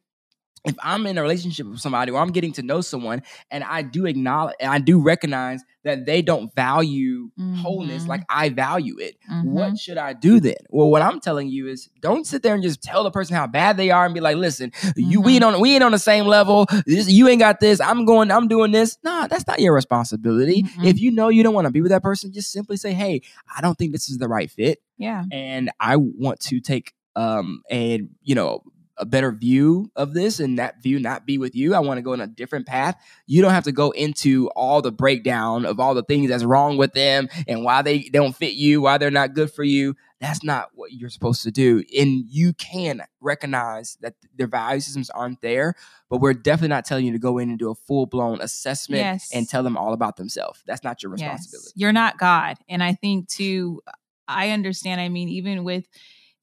if 0.65 0.75
I'm 0.83 1.07
in 1.07 1.19
a 1.19 1.23
relationship 1.23 1.67
with 1.67 1.81
somebody 1.81 2.11
or 2.11 2.21
I'm 2.21 2.33
getting 2.33 2.53
to 2.55 2.63
know 2.63 2.81
someone 2.81 3.23
and 3.51 3.63
I 3.63 3.83
do 3.83 4.07
acknowledge 4.07 4.57
and 4.61 4.71
I 4.71 4.79
do 4.79 5.01
recognize 5.01 5.63
that 5.85 6.07
they 6.07 6.23
don't 6.23 6.55
value 6.55 7.31
mm-hmm. 7.39 7.57
wholeness 7.57 8.07
like 8.07 8.23
I 8.31 8.49
value 8.49 8.99
it, 8.99 9.17
mm-hmm. 9.31 9.53
what 9.53 9.79
should 9.79 9.99
I 9.99 10.15
do 10.15 10.41
then? 10.41 10.57
Well, 10.71 10.89
what 10.89 11.03
I'm 11.03 11.21
telling 11.21 11.49
you 11.49 11.69
is 11.69 11.91
don't 12.01 12.27
sit 12.27 12.43
there 12.43 12.55
and 12.55 12.63
just 12.63 12.83
tell 12.83 13.05
the 13.05 13.11
person 13.11 13.37
how 13.37 13.47
bad 13.47 13.77
they 13.77 13.91
are 13.91 14.07
and 14.07 14.15
be 14.15 14.21
like, 14.21 14.37
listen, 14.37 14.71
mm-hmm. 14.71 15.11
you 15.11 15.21
we 15.21 15.35
ain't 15.35 15.45
mm-hmm. 15.45 15.57
on 15.57 15.61
we 15.61 15.75
ain't 15.75 15.85
on 15.85 15.93
the 15.93 15.99
same 15.99 16.27
level. 16.27 16.67
This, 16.87 17.11
you 17.11 17.29
ain't 17.29 17.41
got 17.41 17.61
this. 17.61 17.81
I'm 17.81 18.07
going, 18.07 18.31
I'm 18.31 18.49
doing 18.49 18.73
this. 18.73 18.97
Nah, 19.05 19.27
that's 19.27 19.47
not 19.47 19.61
your 19.61 19.75
responsibility. 19.75 20.63
Mm-hmm. 20.63 20.85
If 20.85 21.01
you 21.01 21.11
know 21.11 21.29
you 21.29 21.43
don't 21.43 21.55
want 21.55 21.67
to 21.67 21.73
be 21.73 21.83
with 21.83 21.91
that 21.91 22.03
person, 22.03 22.33
just 22.33 22.51
simply 22.51 22.77
say, 22.79 22.93
Hey, 22.93 23.21
I 23.55 23.61
don't 23.61 23.77
think 23.77 23.93
this 23.93 24.09
is 24.09 24.19
the 24.19 24.29
right 24.29 24.51
fit. 24.51 24.81
Yeah. 24.97 25.25
And 25.31 25.71
I 25.79 25.97
want 25.97 26.41
to 26.41 26.61
take 26.61 26.95
um 27.17 27.63
and 27.71 28.11
you 28.23 28.35
know 28.35 28.65
a 28.97 29.05
better 29.05 29.33
view 29.33 29.91
of 29.97 30.15
this 30.15 30.39
and 30.41 30.59
that 30.59 30.83
view 30.83 31.01
not 31.01 31.27
be 31.27 31.37
with 31.39 31.55
you. 31.55 31.75
I 31.75 31.81
want 31.81 31.99
to 31.99 32.03
go 32.03 32.13
in 32.13 32.21
a 32.21 32.27
different 32.27 32.67
path. 32.67 32.97
You 33.27 33.43
don't 33.43 33.51
have 33.51 33.65
to 33.65 33.73
go 33.73 33.91
into 33.91 34.49
all 34.51 34.83
the 34.83 34.93
breakdown 34.93 35.67
of 35.67 35.81
all 35.81 35.95
the 35.95 36.03
things 36.05 36.29
that's 36.29 36.45
wrong 36.45 36.77
with 36.77 36.93
them 36.93 37.29
and 37.49 37.65
why 37.65 37.83
they 37.83 38.01
don't 38.05 38.37
fit 38.37 38.53
you, 38.55 38.81
why 38.81 38.99
they're 38.99 39.11
not 39.11 39.35
good 39.35 39.51
for 39.53 39.65
you. 39.65 39.97
That's 40.21 40.45
not 40.45 40.71
what 40.75 40.93
you're 40.93 41.11
supposed 41.11 41.43
to 41.43 41.51
do. 41.51 41.83
And 41.99 42.25
you 42.31 42.53
can 42.55 43.03
recognize 43.21 43.99
that 44.01 44.15
their 44.37 44.47
value 44.47 44.81
systems 44.81 45.11
aren't 45.11 45.41
there, 45.43 45.75
but 46.09 46.21
we're 46.21 46.33
definitely 46.33 46.69
not 46.69 46.85
telling 46.85 47.05
you 47.05 47.13
to 47.13 47.19
go 47.19 47.39
in 47.39 47.51
and 47.51 47.59
do 47.59 47.71
a 47.71 47.75
full 47.75 48.07
blown 48.07 48.41
assessment 48.41 49.01
Yes. 49.01 49.31
and 49.35 49.49
tell 49.49 49.63
them 49.63 49.77
all 49.77 49.93
about 49.93 50.17
themselves. 50.17 50.63
That's 50.67 50.85
not 50.85 51.03
your 51.03 51.11
responsibility. 51.13 51.67
Yes. 51.67 51.73
You're 51.77 51.93
not 51.93 52.17
God. 52.19 52.57
And 52.69 52.83
I 52.83 52.95
think 52.95 53.29
too, 53.29 53.83
I 54.29 54.51
understand. 54.51 55.01
I 55.01 55.09
mean, 55.11 55.29
even 55.29 55.65
with 55.65 55.87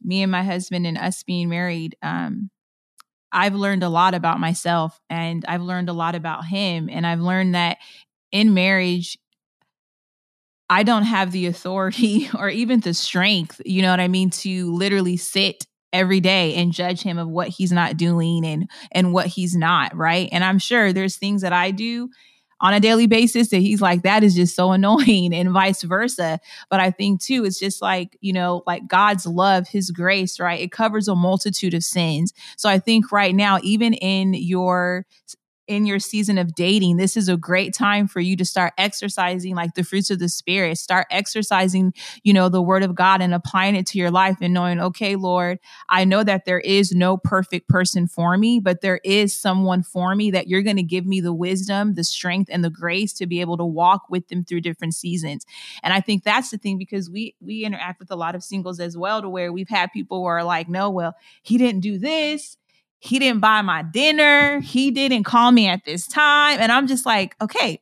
me 0.04 0.22
and 0.22 0.32
my 0.32 0.44
husband 0.44 0.86
and 0.86 0.98
us 0.98 1.24
being 1.24 1.50
married, 1.50 1.96
um, 2.02 2.50
I've 3.32 3.56
learned 3.56 3.84
a 3.84 3.90
lot 3.90 4.14
about 4.14 4.40
myself 4.40 5.00
and 5.10 5.46
I've 5.48 5.62
learned 5.62 5.90
a 5.90 5.94
lot 5.94 6.16
about 6.16 6.46
him. 6.46 6.90
And 6.92 7.08
I've 7.08 7.22
learned 7.22 7.56
that 7.56 7.78
in 8.32 8.54
marriage, 8.54 9.18
I 10.70 10.84
don't 10.84 11.04
have 11.04 11.32
the 11.32 11.48
authority 11.48 12.30
or 12.38 12.50
even 12.50 12.80
the 12.80 12.94
strength, 12.94 13.62
you 13.66 13.82
know 13.82 13.92
what 13.92 14.00
I 14.00 14.08
mean, 14.08 14.30
to 14.32 14.74
literally 14.74 15.18
sit 15.18 15.66
every 15.94 16.22
day 16.22 16.56
and 16.56 16.72
judge 16.72 17.02
him 17.02 17.18
of 17.18 17.28
what 17.28 17.50
he's 17.50 17.72
not 17.72 17.98
doing 17.98 18.46
and 18.46 18.70
and 18.94 19.14
what 19.14 19.28
he's 19.28 19.56
not, 19.56 19.96
right? 19.96 20.30
And 20.32 20.44
I'm 20.44 20.58
sure 20.58 20.94
there's 20.94 21.18
things 21.18 21.42
that 21.42 21.52
I 21.52 21.72
do 21.72 22.10
on 22.62 22.74
a 22.74 22.80
daily 22.80 23.08
basis 23.08 23.50
that 23.50 23.58
he's 23.58 23.82
like 23.82 24.04
that 24.04 24.24
is 24.24 24.36
just 24.36 24.56
so 24.56 24.72
annoying 24.82 25.34
and 25.34 25.52
vice 25.52 25.82
versa. 25.84 26.40
But 26.70 26.80
i 26.80 26.92
think 26.92 27.22
too 27.22 27.46
it's 27.46 27.60
just 27.60 27.82
like 27.82 28.18
you 28.22 28.34
know 28.34 28.64
like 28.66 28.88
god's 28.88 29.26
love 29.26 29.68
his 29.68 29.92
grace 29.92 30.40
right? 30.40 30.60
It 30.60 30.72
covers 30.72 31.08
a 31.08 31.16
multitude 31.16 31.74
of 31.74 31.84
sins. 31.84 32.34
So 32.58 32.70
i 32.70 32.80
think 32.80 33.12
right 33.12 33.36
now 33.36 33.60
even 33.64 33.94
in 33.94 34.34
your 34.34 35.06
in 35.68 35.86
your 35.86 36.00
season 36.00 36.38
of 36.38 36.54
dating 36.56 36.98
this 36.98 37.16
is 37.16 37.30
a 37.30 37.38
great 37.38 37.74
time 37.74 38.08
for 38.08 38.20
you 38.20 38.36
to 38.36 38.46
start 38.46 38.74
exercising 38.78 39.56
like 39.56 39.74
the 39.76 39.84
fruits 39.84 40.10
of 40.10 40.20
the 40.20 40.30
spirit. 40.30 40.78
Start 40.78 41.08
exercising 41.12 41.94
you 42.24 42.34
know 42.34 42.50
the 42.50 42.62
word 42.62 42.84
of 42.84 42.96
god 42.96 43.22
and 43.22 43.34
applying 43.34 43.76
it 43.76 43.86
to 43.86 43.98
your 43.98 44.12
life 44.12 44.38
and 44.42 44.54
knowing 44.54 44.80
okay 44.80 45.16
lord 45.16 45.60
i 45.90 46.04
know 46.04 46.24
that 46.24 46.46
there 46.46 46.60
is 46.60 46.92
no 46.92 47.18
perfect 47.18 47.68
person 47.68 48.08
for 48.08 48.38
me 48.38 48.60
but 48.60 48.82
there 48.82 49.00
is 49.04 49.40
someone 49.40 49.84
for 49.84 50.16
me 50.16 50.32
that 50.32 50.48
you're 50.48 50.62
going 50.62 50.76
to 50.76 50.84
give 50.84 51.06
me 51.06 51.22
the 51.22 51.34
wisdom 51.34 51.94
the 51.94 52.04
strength 52.04 52.50
and 52.52 52.64
the 52.64 52.70
grace 52.70 53.14
to 53.14 53.28
be 53.28 53.42
able 53.42 53.58
to 53.58 53.66
walk 53.66 54.04
with 54.10 54.28
them 54.28 54.44
through 54.44 54.62
different 54.62 54.94
seasons. 54.94 55.46
And 55.84 55.94
i 55.94 56.00
think 56.00 56.24
that's 56.24 56.50
the 56.50 56.58
thing 56.58 56.78
because 56.78 57.10
we 57.10 57.36
we 57.40 57.64
interact 57.64 58.00
with 58.00 58.12
a 58.12 58.16
lot 58.16 58.36
of 58.36 58.44
singles 58.44 58.80
as 58.80 58.98
well 58.98 59.22
to 59.22 59.30
where 59.30 59.52
we've 59.52 59.70
had 59.70 59.92
people 59.92 60.20
who 60.20 60.26
are 60.26 60.44
like 60.44 60.68
no 60.68 60.90
well 60.90 61.14
he 61.42 61.58
didn't 61.58 61.82
do 61.82 61.98
this 61.98 62.58
he 63.04 63.18
didn't 63.20 63.40
buy 63.42 63.62
my 63.64 63.82
dinner. 63.82 64.60
He 64.62 64.92
didn't 64.92 65.24
call 65.24 65.52
me 65.52 65.68
at 65.68 65.84
this 65.86 66.08
time. 66.08 66.60
And 66.60 66.72
I'm 66.72 66.86
just 66.86 67.04
like, 67.06 67.36
okay, 67.42 67.82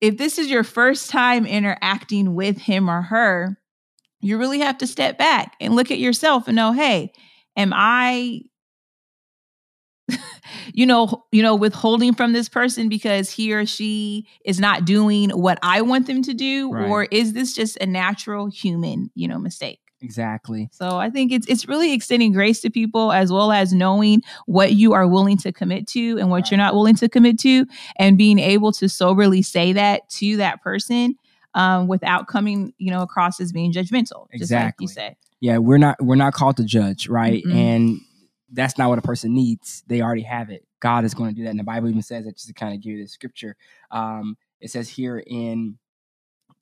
if 0.00 0.18
this 0.18 0.38
is 0.38 0.50
your 0.50 0.64
first 0.64 1.08
time 1.08 1.46
interacting 1.46 2.34
with 2.34 2.58
him 2.58 2.90
or 2.90 3.00
her, 3.02 3.56
you 4.20 4.38
really 4.38 4.58
have 4.58 4.76
to 4.78 4.88
step 4.88 5.18
back 5.18 5.54
and 5.60 5.76
look 5.76 5.92
at 5.92 5.98
yourself 5.98 6.48
and 6.48 6.56
know, 6.56 6.72
hey, 6.72 7.12
am 7.56 7.72
I 7.74 8.42
you 10.74 10.84
know, 10.84 11.24
you 11.30 11.42
know, 11.42 11.54
withholding 11.54 12.14
from 12.14 12.32
this 12.32 12.48
person 12.48 12.88
because 12.88 13.30
he 13.30 13.52
or 13.52 13.64
she 13.64 14.26
is 14.44 14.58
not 14.58 14.84
doing 14.84 15.30
what 15.30 15.58
I 15.62 15.80
want 15.82 16.08
them 16.08 16.22
to 16.22 16.34
do, 16.34 16.72
Right. 16.72 16.88
or 16.88 17.04
is 17.04 17.34
this 17.34 17.54
just 17.54 17.76
a 17.80 17.86
natural 17.86 18.46
human, 18.48 19.10
you 19.14 19.28
know, 19.28 19.38
mistake? 19.38 19.78
Exactly. 20.02 20.68
So 20.72 20.98
I 20.98 21.10
think 21.10 21.32
it's 21.32 21.46
it's 21.46 21.68
really 21.68 21.92
extending 21.92 22.32
grace 22.32 22.60
to 22.62 22.70
people 22.70 23.12
as 23.12 23.32
well 23.32 23.52
as 23.52 23.72
knowing 23.72 24.22
what 24.46 24.72
you 24.72 24.92
are 24.92 25.06
willing 25.06 25.38
to 25.38 25.52
commit 25.52 25.86
to 25.88 26.18
and 26.18 26.28
what 26.28 26.50
you're 26.50 26.58
not 26.58 26.74
willing 26.74 26.96
to 26.96 27.08
commit 27.08 27.38
to, 27.40 27.66
and 27.96 28.18
being 28.18 28.38
able 28.38 28.72
to 28.72 28.88
soberly 28.88 29.42
say 29.42 29.72
that 29.72 30.08
to 30.10 30.36
that 30.38 30.62
person 30.62 31.14
um, 31.54 31.86
without 31.86 32.26
coming, 32.26 32.74
you 32.78 32.90
know, 32.90 33.02
across 33.02 33.40
as 33.40 33.52
being 33.52 33.72
judgmental. 33.72 34.28
Just 34.32 34.32
like 34.32 34.40
Exactly. 34.40 34.84
you 34.84 34.88
said. 34.88 35.16
Yeah, 35.40 35.58
we're 35.58 35.78
not 35.78 36.02
we're 36.02 36.16
not 36.16 36.32
called 36.34 36.56
to 36.58 36.64
judge, 36.64 37.08
right? 37.08 37.42
Mm-mm. 37.44 37.54
And 37.54 38.00
that's 38.52 38.76
not 38.78 38.88
what 38.88 38.98
a 38.98 39.02
person 39.02 39.34
needs. 39.34 39.82
They 39.86 40.02
already 40.02 40.22
have 40.22 40.50
it. 40.50 40.66
God 40.80 41.04
is 41.04 41.14
going 41.14 41.30
to 41.30 41.36
do 41.36 41.44
that. 41.44 41.50
And 41.50 41.58
the 41.58 41.64
Bible 41.64 41.88
even 41.88 42.02
says 42.02 42.24
that 42.24 42.36
just 42.36 42.48
to 42.48 42.54
kind 42.54 42.74
of 42.74 42.82
give 42.82 42.92
you 42.92 43.02
the 43.02 43.08
scripture. 43.08 43.56
Um, 43.90 44.36
it 44.60 44.70
says 44.70 44.88
here 44.88 45.22
in 45.26 45.78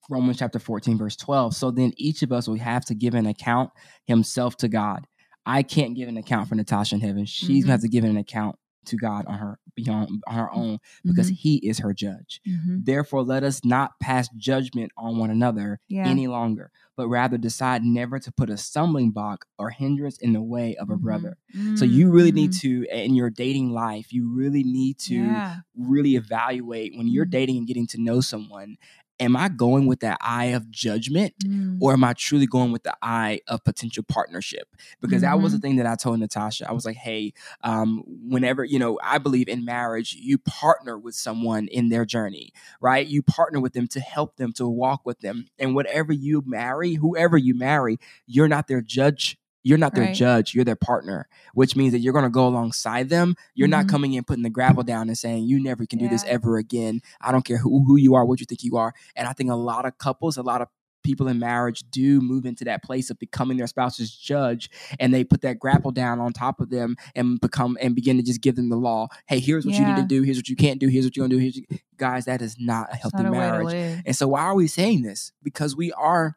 Romans 0.09 0.39
chapter 0.39 0.59
14, 0.59 0.97
verse 0.99 1.17
12. 1.17 1.55
So 1.55 1.71
then 1.71 1.93
each 1.97 2.23
of 2.23 2.33
us 2.33 2.49
will 2.49 2.57
have 2.59 2.85
to 2.87 2.95
give 2.95 3.15
an 3.15 3.27
account 3.27 3.71
himself 4.07 4.57
to 4.59 4.69
God. 4.69 5.07
I 5.47 5.63
can't 5.63 5.95
give 5.95 6.09
an 6.09 6.17
account 6.17 6.49
for 6.49 6.55
Natasha 6.55 6.95
in 6.95 7.01
heaven. 7.01 7.25
She's 7.27 7.65
Mhm. 7.65 7.67
gonna 7.67 7.73
have 7.73 7.81
to 7.83 7.89
give 7.89 8.05
an 8.05 8.17
account 8.17 8.57
to 8.87 8.97
God 8.97 9.27
on 9.27 9.39
her 9.39 9.59
beyond 9.77 10.09
on 10.27 10.35
her 10.35 10.53
own 10.53 10.79
because 11.05 11.31
Mhm. 11.31 11.35
he 11.35 11.57
is 11.59 11.79
her 11.79 11.93
judge. 11.93 12.41
Mhm. 12.47 12.85
Therefore, 12.85 13.23
let 13.23 13.45
us 13.45 13.63
not 13.65 13.93
pass 14.01 14.29
judgment 14.37 14.91
on 14.97 15.19
one 15.19 15.31
another 15.31 15.81
Yeah. 15.89 16.07
any 16.09 16.27
longer, 16.27 16.71
but 16.97 17.09
rather 17.09 17.37
decide 17.39 17.85
never 17.85 18.19
to 18.19 18.33
put 18.33 18.49
a 18.51 18.57
stumbling 18.57 19.11
block 19.11 19.45
or 19.59 19.71
hindrance 19.71 20.17
in 20.19 20.33
the 20.33 20.43
way 20.43 20.77
of 20.77 20.89
a 20.91 20.97
Mhm. 20.97 21.01
brother. 21.03 21.37
So 21.75 21.85
you 21.85 22.11
really 22.11 22.33
need 22.33 22.51
Mhm. 22.53 22.61
to, 22.61 22.87
in 23.05 23.15
your 23.15 23.31
dating 23.31 23.71
life, 23.71 24.13
you 24.13 24.29
really 24.33 24.65
need 24.65 24.99
to 25.01 25.15
Yeah. 25.15 25.57
really 25.77 26.17
evaluate 26.17 26.97
when 26.97 27.07
you're 27.07 27.27
Mhm. 27.27 27.31
dating 27.31 27.57
and 27.59 27.67
getting 27.67 27.87
to 27.89 28.01
know 28.01 28.21
someone. 28.21 28.77
Am 29.21 29.37
I 29.37 29.49
going 29.49 29.87
with 29.87 30.01
that 30.01 30.19
eye 30.21 30.47
of 30.47 30.71
judgment? 30.71 31.35
Mm. 31.45 31.79
Or 31.81 31.93
am 31.93 32.05
I 32.05 32.15
truly 32.15 32.47
going 32.47 32.73
with 32.73 32.83
the 32.85 32.97
eye 33.03 33.41
of 33.49 33.63
potential 33.65 34.03
partnership? 34.09 34.69
Because 35.01 35.23
that 35.23 35.41
was 35.41 35.53
the 35.53 35.59
Mm-hmm. 35.59 35.63
thing 35.63 35.77
that 35.77 35.87
I 35.87 35.95
told 35.97 36.19
Natasha. 36.21 36.69
I 36.69 36.73
was 36.73 36.87
like, 36.87 36.97
hey, 36.97 37.33
um, 37.63 38.03
whenever, 38.07 38.65
you 38.65 38.79
know, 38.79 38.99
I 39.03 39.19
believe 39.19 39.49
in 39.49 39.65
marriage, 39.65 40.15
you 40.15 40.39
partner 40.39 40.99
with 40.99 41.15
someone 41.15 41.69
in 41.69 41.91
their 41.91 42.05
journey, 42.05 42.53
right? 42.81 43.07
You 43.07 43.23
partner 43.23 43.61
with 43.61 43.75
them 43.75 43.87
to 43.89 44.01
help 44.01 44.37
them, 44.37 44.53
to 44.55 44.67
walk 44.69 45.03
with 45.05 45.21
them. 45.21 45.47
And 45.59 45.75
whatever 45.75 46.13
you 46.13 46.43
marry, 46.47 46.95
whoever 46.95 47.37
you 47.37 47.55
marry, 47.55 47.99
you're 48.27 48.49
not 48.49 48.69
their 48.69 48.81
judge. 48.81 49.39
You're 49.63 49.79
not 49.79 49.95
their 49.95 50.05
Right. 50.05 50.15
judge, 50.15 50.55
you're 50.55 50.65
their 50.65 50.77
partner, 50.77 51.29
which 51.55 51.77
means 51.77 51.93
that 51.93 51.99
you're 52.01 52.13
going 52.15 52.25
to 52.25 52.31
go 52.31 52.47
alongside 52.49 53.09
them. 53.11 53.35
You're 53.55 53.69
not 53.69 53.85
Mhm. 53.87 53.91
coming 53.91 54.13
in 54.15 54.25
putting 54.25 54.43
the 54.43 54.51
gravel 54.51 54.83
down 54.83 55.09
and 55.09 55.19
saying, 55.19 55.45
You 55.45 55.61
never 55.63 55.85
can 55.87 55.99
do 55.99 56.09
this 56.09 56.25
ever 56.25 56.57
again. 56.57 57.01
I 57.21 57.31
don't 57.33 57.45
care 57.45 57.59
who, 57.59 57.85
who 57.85 57.97
you 57.97 58.15
are, 58.15 58.25
what 58.25 58.41
you 58.41 58.47
think 58.47 58.63
you 58.65 58.77
are. 58.77 58.95
And 59.17 59.29
I 59.29 59.33
think 59.35 59.51
a 59.51 59.55
lot 59.55 59.85
of 59.85 59.99
couples, 59.99 60.37
a 60.39 60.43
lot 60.43 60.63
of 60.63 60.69
people 61.03 61.29
in 61.29 61.39
marriage 61.39 61.83
do 61.91 62.21
move 62.21 62.45
into 62.45 62.63
that 62.65 62.83
place 62.83 63.09
of 63.09 63.19
becoming 63.19 63.57
their 63.57 63.67
spouse's 63.67 64.11
judge 64.15 64.69
and 64.99 65.15
they 65.15 65.25
put 65.25 65.41
that 65.41 65.59
grapple 65.59 65.91
down 65.91 66.21
on 66.21 66.31
top 66.31 66.61
of 66.61 66.69
them 66.69 66.95
and 67.15 67.41
become 67.41 67.79
and 67.81 67.95
begin 67.95 68.19
to 68.19 68.23
just 68.23 68.43
give 68.43 68.55
them 68.55 68.69
the 68.69 68.77
law 68.77 69.09
hey 69.27 69.41
here's 69.41 69.65
what 69.65 69.79
you 69.79 69.85
need 69.87 69.97
to 69.97 70.03
do 70.07 70.21
here's 70.23 70.37
what 70.37 70.51
you 70.51 70.57
can't 70.57 70.79
do 70.79 70.89
here's 70.89 71.07
what 71.07 71.17
you're 71.17 71.25
gonna 71.27 71.35
do 71.37 71.39
here's 71.41 71.59
guys 71.97 72.27
that 72.27 72.43
is 72.43 72.57
not 72.61 72.93
a 72.93 72.97
healthy 72.97 73.23
not 73.23 73.29
a 73.29 73.31
marriage 73.31 73.69
and 74.05 74.15
so 74.15 74.29
why 74.29 74.43
are 74.43 74.55
we 74.55 74.67
saying 74.67 75.01
this 75.01 75.33
because 75.43 75.75
we 75.75 75.91
are 75.93 76.37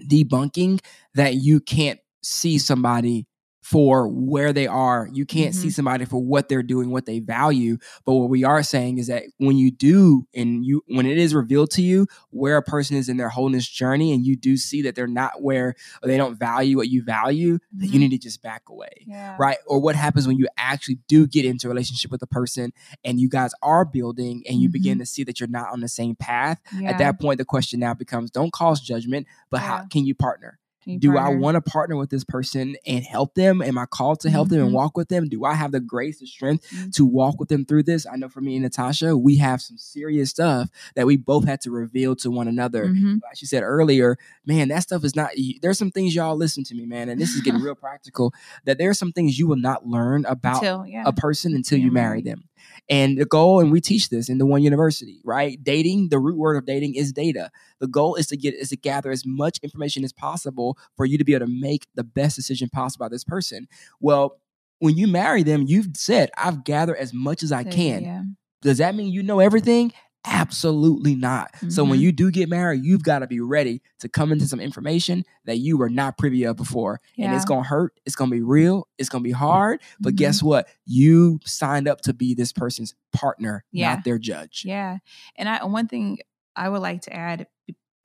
debunking 0.00 0.80
that 1.14 1.34
you 1.34 1.58
can't 1.60 1.98
see 2.22 2.58
somebody 2.58 3.26
for 3.64 4.08
where 4.08 4.52
they 4.52 4.66
are. 4.66 5.08
You 5.12 5.24
can't 5.24 5.54
see 5.54 5.68
Mhm. 5.68 5.72
somebody 5.72 6.04
for 6.04 6.20
what 6.20 6.48
they're 6.48 6.64
doing, 6.64 6.90
what 6.90 7.06
they 7.06 7.20
value. 7.20 7.78
But 8.04 8.14
what 8.14 8.28
we 8.28 8.42
are 8.42 8.60
saying 8.64 8.98
is 8.98 9.06
that 9.06 9.22
when 9.38 9.56
you 9.56 9.70
do 9.70 10.26
and 10.34 10.66
you 10.66 10.82
when 10.88 11.06
it 11.06 11.16
is 11.16 11.32
revealed 11.32 11.70
to 11.72 11.82
you 11.82 12.08
where 12.30 12.56
a 12.56 12.62
person 12.62 12.96
is 12.96 13.08
in 13.08 13.18
their 13.18 13.28
wholeness 13.28 13.68
journey 13.68 14.12
and 14.12 14.26
you 14.26 14.34
do 14.34 14.56
see 14.56 14.82
that 14.82 14.96
they're 14.96 15.06
not 15.06 15.42
where 15.42 15.76
or 16.02 16.08
they 16.08 16.16
don't 16.16 16.36
value 16.36 16.76
what 16.76 16.88
you 16.88 17.04
value, 17.04 17.60
that 17.74 17.86
you 17.86 17.98
Mhm. 17.98 18.00
need 18.00 18.10
to 18.10 18.18
just 18.18 18.42
back 18.42 18.62
away 18.68 19.04
Yeah. 19.06 19.36
right? 19.38 19.58
Or 19.68 19.78
what 19.80 19.94
happens 19.94 20.26
when 20.26 20.38
you 20.38 20.48
actually 20.56 20.98
do 21.06 21.28
get 21.28 21.44
into 21.44 21.68
a 21.68 21.70
relationship 21.70 22.10
with 22.10 22.20
a 22.22 22.26
person 22.26 22.72
and 23.04 23.20
you 23.20 23.28
guys 23.28 23.52
are 23.62 23.84
building 23.84 24.42
and 24.48 24.60
you 24.60 24.70
begin 24.70 24.98
to 24.98 25.06
see 25.06 25.22
that 25.22 25.38
you're 25.38 25.48
not 25.48 25.70
on 25.72 25.78
the 25.80 25.88
same 25.88 26.16
path. 26.16 26.60
Yeah. 26.76 26.90
At 26.90 26.98
that 26.98 27.20
point, 27.20 27.38
the 27.38 27.44
question 27.44 27.78
now 27.78 27.94
becomes 27.94 28.32
don't 28.32 28.52
cause 28.52 28.80
judgment, 28.80 29.28
but 29.52 29.60
how 29.60 29.84
can 29.86 30.04
you 30.04 30.16
partner? 30.16 30.58
Do 30.98 31.16
I 31.16 31.28
want 31.34 31.54
to 31.54 31.60
partner 31.60 31.96
with 31.96 32.10
this 32.10 32.24
person 32.24 32.76
and 32.86 33.04
help 33.04 33.34
them? 33.34 33.62
Am 33.62 33.78
I 33.78 33.86
called 33.86 34.20
to 34.20 34.30
help 34.30 34.48
them 34.48 34.60
Mhm. 34.60 34.64
and 34.66 34.72
walk 34.74 34.96
with 34.96 35.08
them? 35.08 35.28
Do 35.28 35.44
I 35.44 35.54
have 35.54 35.72
the 35.72 35.80
grace 35.80 36.20
and 36.20 36.28
strength 36.28 36.66
Mhm. 36.70 36.92
to 36.94 37.04
walk 37.06 37.38
with 37.38 37.48
them 37.48 37.64
through 37.64 37.84
this? 37.84 38.06
I 38.06 38.16
know 38.16 38.28
for 38.28 38.40
me 38.40 38.56
and 38.56 38.62
Natasha, 38.64 39.16
we 39.16 39.36
have 39.36 39.60
some 39.62 39.78
serious 39.78 40.30
stuff 40.30 40.68
that 40.96 41.06
we 41.06 41.16
both 41.16 41.44
had 41.44 41.60
to 41.62 41.70
reveal 41.70 42.16
to 42.16 42.30
one 42.30 42.48
another 42.48 42.86
Mhm. 42.88 43.20
like 43.22 43.36
she 43.36 43.46
said 43.46 43.62
earlier, 43.62 44.16
man, 44.46 44.68
that 44.68 44.80
stuff 44.82 45.04
is 45.04 45.14
not. 45.14 45.30
There's 45.60 45.78
some 45.78 45.90
things 45.90 46.14
y'all 46.14 46.36
listen 46.36 46.64
to 46.64 46.74
me, 46.74 46.84
man, 46.86 47.08
and 47.08 47.20
this 47.20 47.34
is 47.34 47.40
getting 47.42 47.60
real 47.62 47.74
practical. 47.74 48.32
That 48.64 48.78
there 48.78 48.90
are 48.90 48.94
some 48.94 49.12
things 49.12 49.38
you 49.38 49.46
will 49.46 49.56
not 49.56 49.86
learn 49.86 50.24
about 50.26 50.56
Until, 50.62 50.86
yeah. 50.86 51.04
a 51.06 51.12
person 51.12 51.54
until 51.54 51.78
Yeah, 51.78 51.84
you 51.86 51.92
marry 51.92 52.22
them. 52.22 52.44
And 52.88 53.18
the 53.18 53.24
goal, 53.24 53.60
and 53.60 53.70
we 53.70 53.80
teach 53.80 54.08
this 54.08 54.28
in 54.28 54.38
the 54.38 54.46
one 54.46 54.62
university, 54.62 55.20
right? 55.24 55.62
Dating, 55.62 56.08
the 56.08 56.18
root 56.18 56.36
word 56.36 56.56
of 56.56 56.66
dating 56.66 56.94
is 56.94 57.12
data. 57.12 57.50
The 57.78 57.86
goal 57.86 58.16
is 58.16 58.26
to 58.28 58.36
get 58.36 58.54
is 58.54 58.70
to 58.70 58.76
gather 58.76 59.10
as 59.10 59.24
much 59.24 59.58
information 59.62 60.04
as 60.04 60.12
possible 60.12 60.76
for 60.96 61.06
you 61.06 61.18
to 61.18 61.24
be 61.24 61.34
able 61.34 61.46
to 61.46 61.52
make 61.52 61.86
the 61.94 62.04
best 62.04 62.36
decision 62.36 62.68
possible 62.68 63.04
about 63.04 63.12
this 63.12 63.24
person. 63.24 63.68
Well, 64.00 64.40
when 64.80 64.96
you 64.96 65.06
marry 65.06 65.42
them, 65.44 65.64
you've 65.66 65.96
said, 65.96 66.30
I've 66.36 66.64
gathered 66.64 66.96
as 66.96 67.14
much 67.14 67.42
as 67.42 67.52
I 67.52 67.62
So, 67.62 67.70
can. 67.70 68.02
Yeah. 68.02 68.22
Does 68.62 68.78
that 68.78 68.94
mean 68.94 69.12
you 69.12 69.22
know 69.22 69.38
everything? 69.38 69.92
Absolutely 70.24 71.16
not. 71.16 71.52
Mm-hmm. 71.54 71.70
So 71.70 71.82
when 71.82 71.94
mm-hmm. 71.94 72.02
you 72.02 72.12
do 72.12 72.30
get 72.30 72.48
married, 72.48 72.84
you've 72.84 73.02
got 73.02 73.20
to 73.20 73.26
be 73.26 73.40
ready 73.40 73.82
to 73.98 74.08
come 74.08 74.30
into 74.30 74.46
some 74.46 74.60
information 74.60 75.24
that 75.46 75.58
you 75.58 75.76
were 75.76 75.90
not 75.90 76.16
privy 76.16 76.44
of 76.44 76.56
before. 76.56 77.00
Yeah. 77.16 77.26
And 77.26 77.34
it's 77.34 77.44
going 77.44 77.64
to 77.64 77.68
hurt. 77.68 77.98
It's 78.06 78.14
going 78.14 78.30
to 78.30 78.36
be 78.36 78.42
real. 78.42 78.86
It's 78.98 79.08
going 79.08 79.24
to 79.24 79.28
be 79.28 79.32
hard. 79.32 79.80
But 79.98 80.10
mm-hmm. 80.10 80.16
guess 80.18 80.42
what? 80.42 80.68
You 80.86 81.40
signed 81.44 81.88
up 81.88 82.02
to 82.02 82.14
be 82.14 82.34
this 82.34 82.52
person's 82.52 82.94
partner, 83.12 83.64
yeah. 83.72 83.94
not 83.94 84.04
their 84.04 84.18
judge. 84.18 84.62
Yeah. 84.64 84.98
And 85.36 85.48
I, 85.48 85.64
one 85.64 85.88
thing 85.88 86.18
I 86.54 86.68
would 86.68 86.82
like 86.82 87.02
to 87.02 87.12
add 87.12 87.48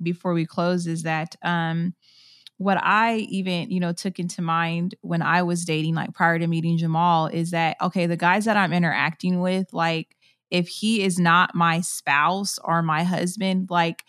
before 0.01 0.33
we 0.33 0.47
close 0.47 0.87
is 0.87 1.03
that, 1.03 1.35
um, 1.43 1.93
what 2.59 2.79
I 2.81 3.17
even, 3.29 3.69
you 3.69 3.79
know, 3.79 3.93
took 3.93 4.17
into 4.17 4.41
mind 4.41 4.95
when 5.01 5.21
I 5.21 5.43
was 5.43 5.63
dating, 5.63 5.93
like 5.93 6.15
prior 6.15 6.39
to 6.39 6.47
meeting 6.47 6.79
Jamal, 6.79 7.27
is 7.27 7.51
that, 7.51 7.77
okay, 7.79 8.07
the 8.07 8.17
guys 8.17 8.45
that 8.45 8.57
I'm 8.57 8.73
interacting 8.73 9.41
with, 9.41 9.71
like, 9.73 10.15
if 10.51 10.67
he 10.67 11.03
is 11.03 11.19
not 11.19 11.55
my 11.55 11.81
spouse 11.81 12.59
or 12.63 12.81
my 12.81 13.03
husband, 13.03 13.67
like 13.69 14.03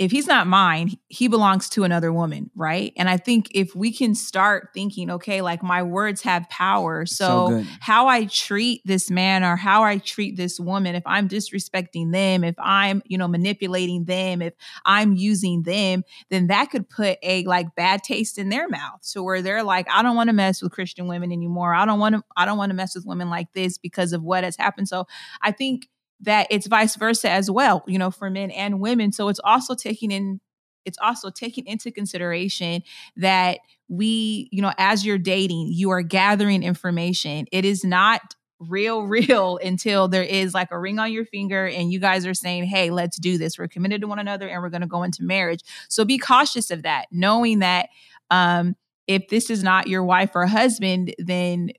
if 0.00 0.10
he's 0.10 0.26
not 0.26 0.46
mine, 0.46 0.96
he 1.08 1.28
belongs 1.28 1.68
to 1.68 1.84
another 1.84 2.10
woman, 2.10 2.50
right? 2.56 2.94
And 2.96 3.06
I 3.10 3.18
think 3.18 3.50
if 3.54 3.76
we 3.76 3.92
can 3.92 4.14
start 4.14 4.70
thinking, 4.72 5.10
okay, 5.10 5.42
like 5.42 5.62
my 5.62 5.82
words 5.82 6.22
have 6.22 6.48
power. 6.48 7.04
So, 7.04 7.50
so 7.50 7.64
how 7.80 8.08
I 8.08 8.24
treat 8.24 8.80
this 8.86 9.10
man 9.10 9.44
or 9.44 9.56
how 9.56 9.82
I 9.82 9.98
treat 9.98 10.38
this 10.38 10.58
woman, 10.58 10.94
if 10.94 11.02
I'm 11.04 11.28
disrespecting 11.28 12.12
them, 12.12 12.44
if 12.44 12.54
I'm, 12.58 13.02
you 13.04 13.18
know, 13.18 13.28
manipulating 13.28 14.06
them, 14.06 14.40
if 14.40 14.54
I'm 14.86 15.12
using 15.12 15.64
them, 15.64 16.04
then 16.30 16.46
that 16.46 16.70
could 16.70 16.88
put 16.88 17.18
a 17.22 17.44
like 17.44 17.74
bad 17.74 18.02
taste 18.02 18.38
in 18.38 18.48
their 18.48 18.70
mouth. 18.70 19.00
So 19.02 19.22
where 19.22 19.42
they're 19.42 19.62
like, 19.62 19.86
I 19.92 20.02
don't 20.02 20.16
want 20.16 20.28
to 20.28 20.34
mess 20.34 20.62
with 20.62 20.72
Christian 20.72 21.08
women 21.08 21.30
anymore. 21.30 21.74
I 21.74 21.84
don't 21.84 22.00
want 22.00 22.14
to, 22.14 22.22
I 22.38 22.46
don't 22.46 22.56
want 22.56 22.70
to 22.70 22.76
mess 22.76 22.94
with 22.94 23.04
women 23.04 23.28
like 23.28 23.52
this 23.52 23.76
because 23.76 24.14
of 24.14 24.22
what 24.22 24.44
has 24.44 24.56
happened. 24.56 24.88
So 24.88 25.06
I 25.42 25.52
think 25.52 25.90
that 26.22 26.46
it's 26.50 26.66
vice 26.66 26.96
versa 26.96 27.30
as 27.30 27.50
well, 27.50 27.82
you 27.86 27.98
know, 27.98 28.10
for 28.10 28.30
men 28.30 28.50
and 28.50 28.80
women. 28.80 29.12
So 29.12 29.28
it's 29.28 29.40
also 29.42 29.74
taking 29.74 30.10
in 30.10 30.40
it's 30.86 30.98
also 31.02 31.30
taking 31.30 31.66
into 31.66 31.90
consideration 31.90 32.82
that 33.16 33.58
we, 33.88 34.48
you 34.50 34.62
know, 34.62 34.72
as 34.78 35.04
you're 35.04 35.18
dating, 35.18 35.68
you 35.72 35.90
are 35.90 36.02
gathering 36.02 36.62
information. 36.62 37.46
It 37.52 37.64
is 37.64 37.84
not 37.84 38.34
real, 38.58 39.02
real 39.06 39.58
until 39.62 40.08
there 40.08 40.22
is 40.22 40.54
like 40.54 40.70
a 40.70 40.78
ring 40.78 40.98
on 40.98 41.12
your 41.12 41.24
finger 41.24 41.66
and 41.66 41.92
you 41.92 41.98
guys 41.98 42.26
are 42.26 42.34
saying, 42.34 42.64
hey, 42.64 42.90
let's 42.90 43.18
do 43.18 43.38
this. 43.38 43.58
We're 43.58 43.68
committed 43.68 44.00
to 44.02 44.06
one 44.06 44.18
another 44.18 44.48
and 44.48 44.62
we're 44.62 44.70
going 44.70 44.80
to 44.82 44.86
go 44.86 45.02
into 45.02 45.22
marriage. 45.22 45.60
So 45.88 46.04
be 46.04 46.18
cautious 46.18 46.70
of 46.70 46.82
that, 46.82 47.06
knowing 47.10 47.58
that 47.60 47.88
um, 48.30 48.76
if 49.06 49.28
this 49.28 49.50
is 49.50 49.62
not 49.62 49.88
your 49.88 50.04
wife 50.04 50.30
or 50.34 50.46
husband, 50.46 51.14
then 51.18 51.72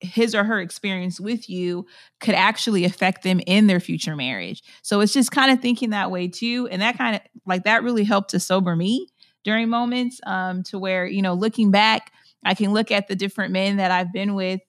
his 0.00 0.34
or 0.34 0.44
her 0.44 0.60
experience 0.60 1.20
with 1.20 1.48
you 1.48 1.86
could 2.20 2.34
actually 2.34 2.84
affect 2.84 3.22
them 3.22 3.40
in 3.46 3.66
their 3.66 3.80
future 3.80 4.16
marriage. 4.16 4.62
So 4.82 5.00
it's 5.00 5.12
just 5.12 5.30
kind 5.30 5.50
of 5.50 5.60
thinking 5.60 5.90
that 5.90 6.10
way 6.10 6.28
too. 6.28 6.68
And 6.70 6.82
that 6.82 6.96
kind 6.96 7.16
of 7.16 7.22
like 7.46 7.64
that 7.64 7.82
really 7.82 8.04
helped 8.04 8.30
to 8.30 8.40
sober 8.40 8.74
me 8.74 9.08
during 9.44 9.68
moments 9.68 10.20
um, 10.26 10.62
to 10.64 10.78
where, 10.78 11.06
you 11.06 11.22
know, 11.22 11.34
looking 11.34 11.70
back, 11.70 12.12
I 12.44 12.54
can 12.54 12.72
look 12.72 12.90
at 12.90 13.08
the 13.08 13.16
different 13.16 13.52
men 13.52 13.76
that 13.76 13.90
I've 13.90 14.12
been 14.12 14.34
with 14.34 14.60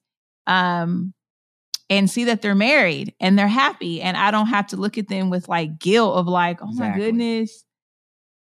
um, 0.47 1.13
and 1.89 2.09
see 2.09 2.25
that 2.25 2.41
they're 2.41 2.55
married 2.55 3.13
and 3.19 3.37
they're 3.37 3.47
happy. 3.47 4.01
And 4.01 4.17
I 4.17 4.31
don't 4.31 4.47
have 4.47 4.67
to 4.67 4.77
look 4.77 4.97
at 4.97 5.07
them 5.07 5.29
with 5.29 5.47
like 5.47 5.79
guilt 5.79 6.15
of 6.15 6.27
like, 6.27 6.59
oh 6.61 6.69
exactly. 6.69 6.89
my 6.89 7.05
goodness, 7.05 7.63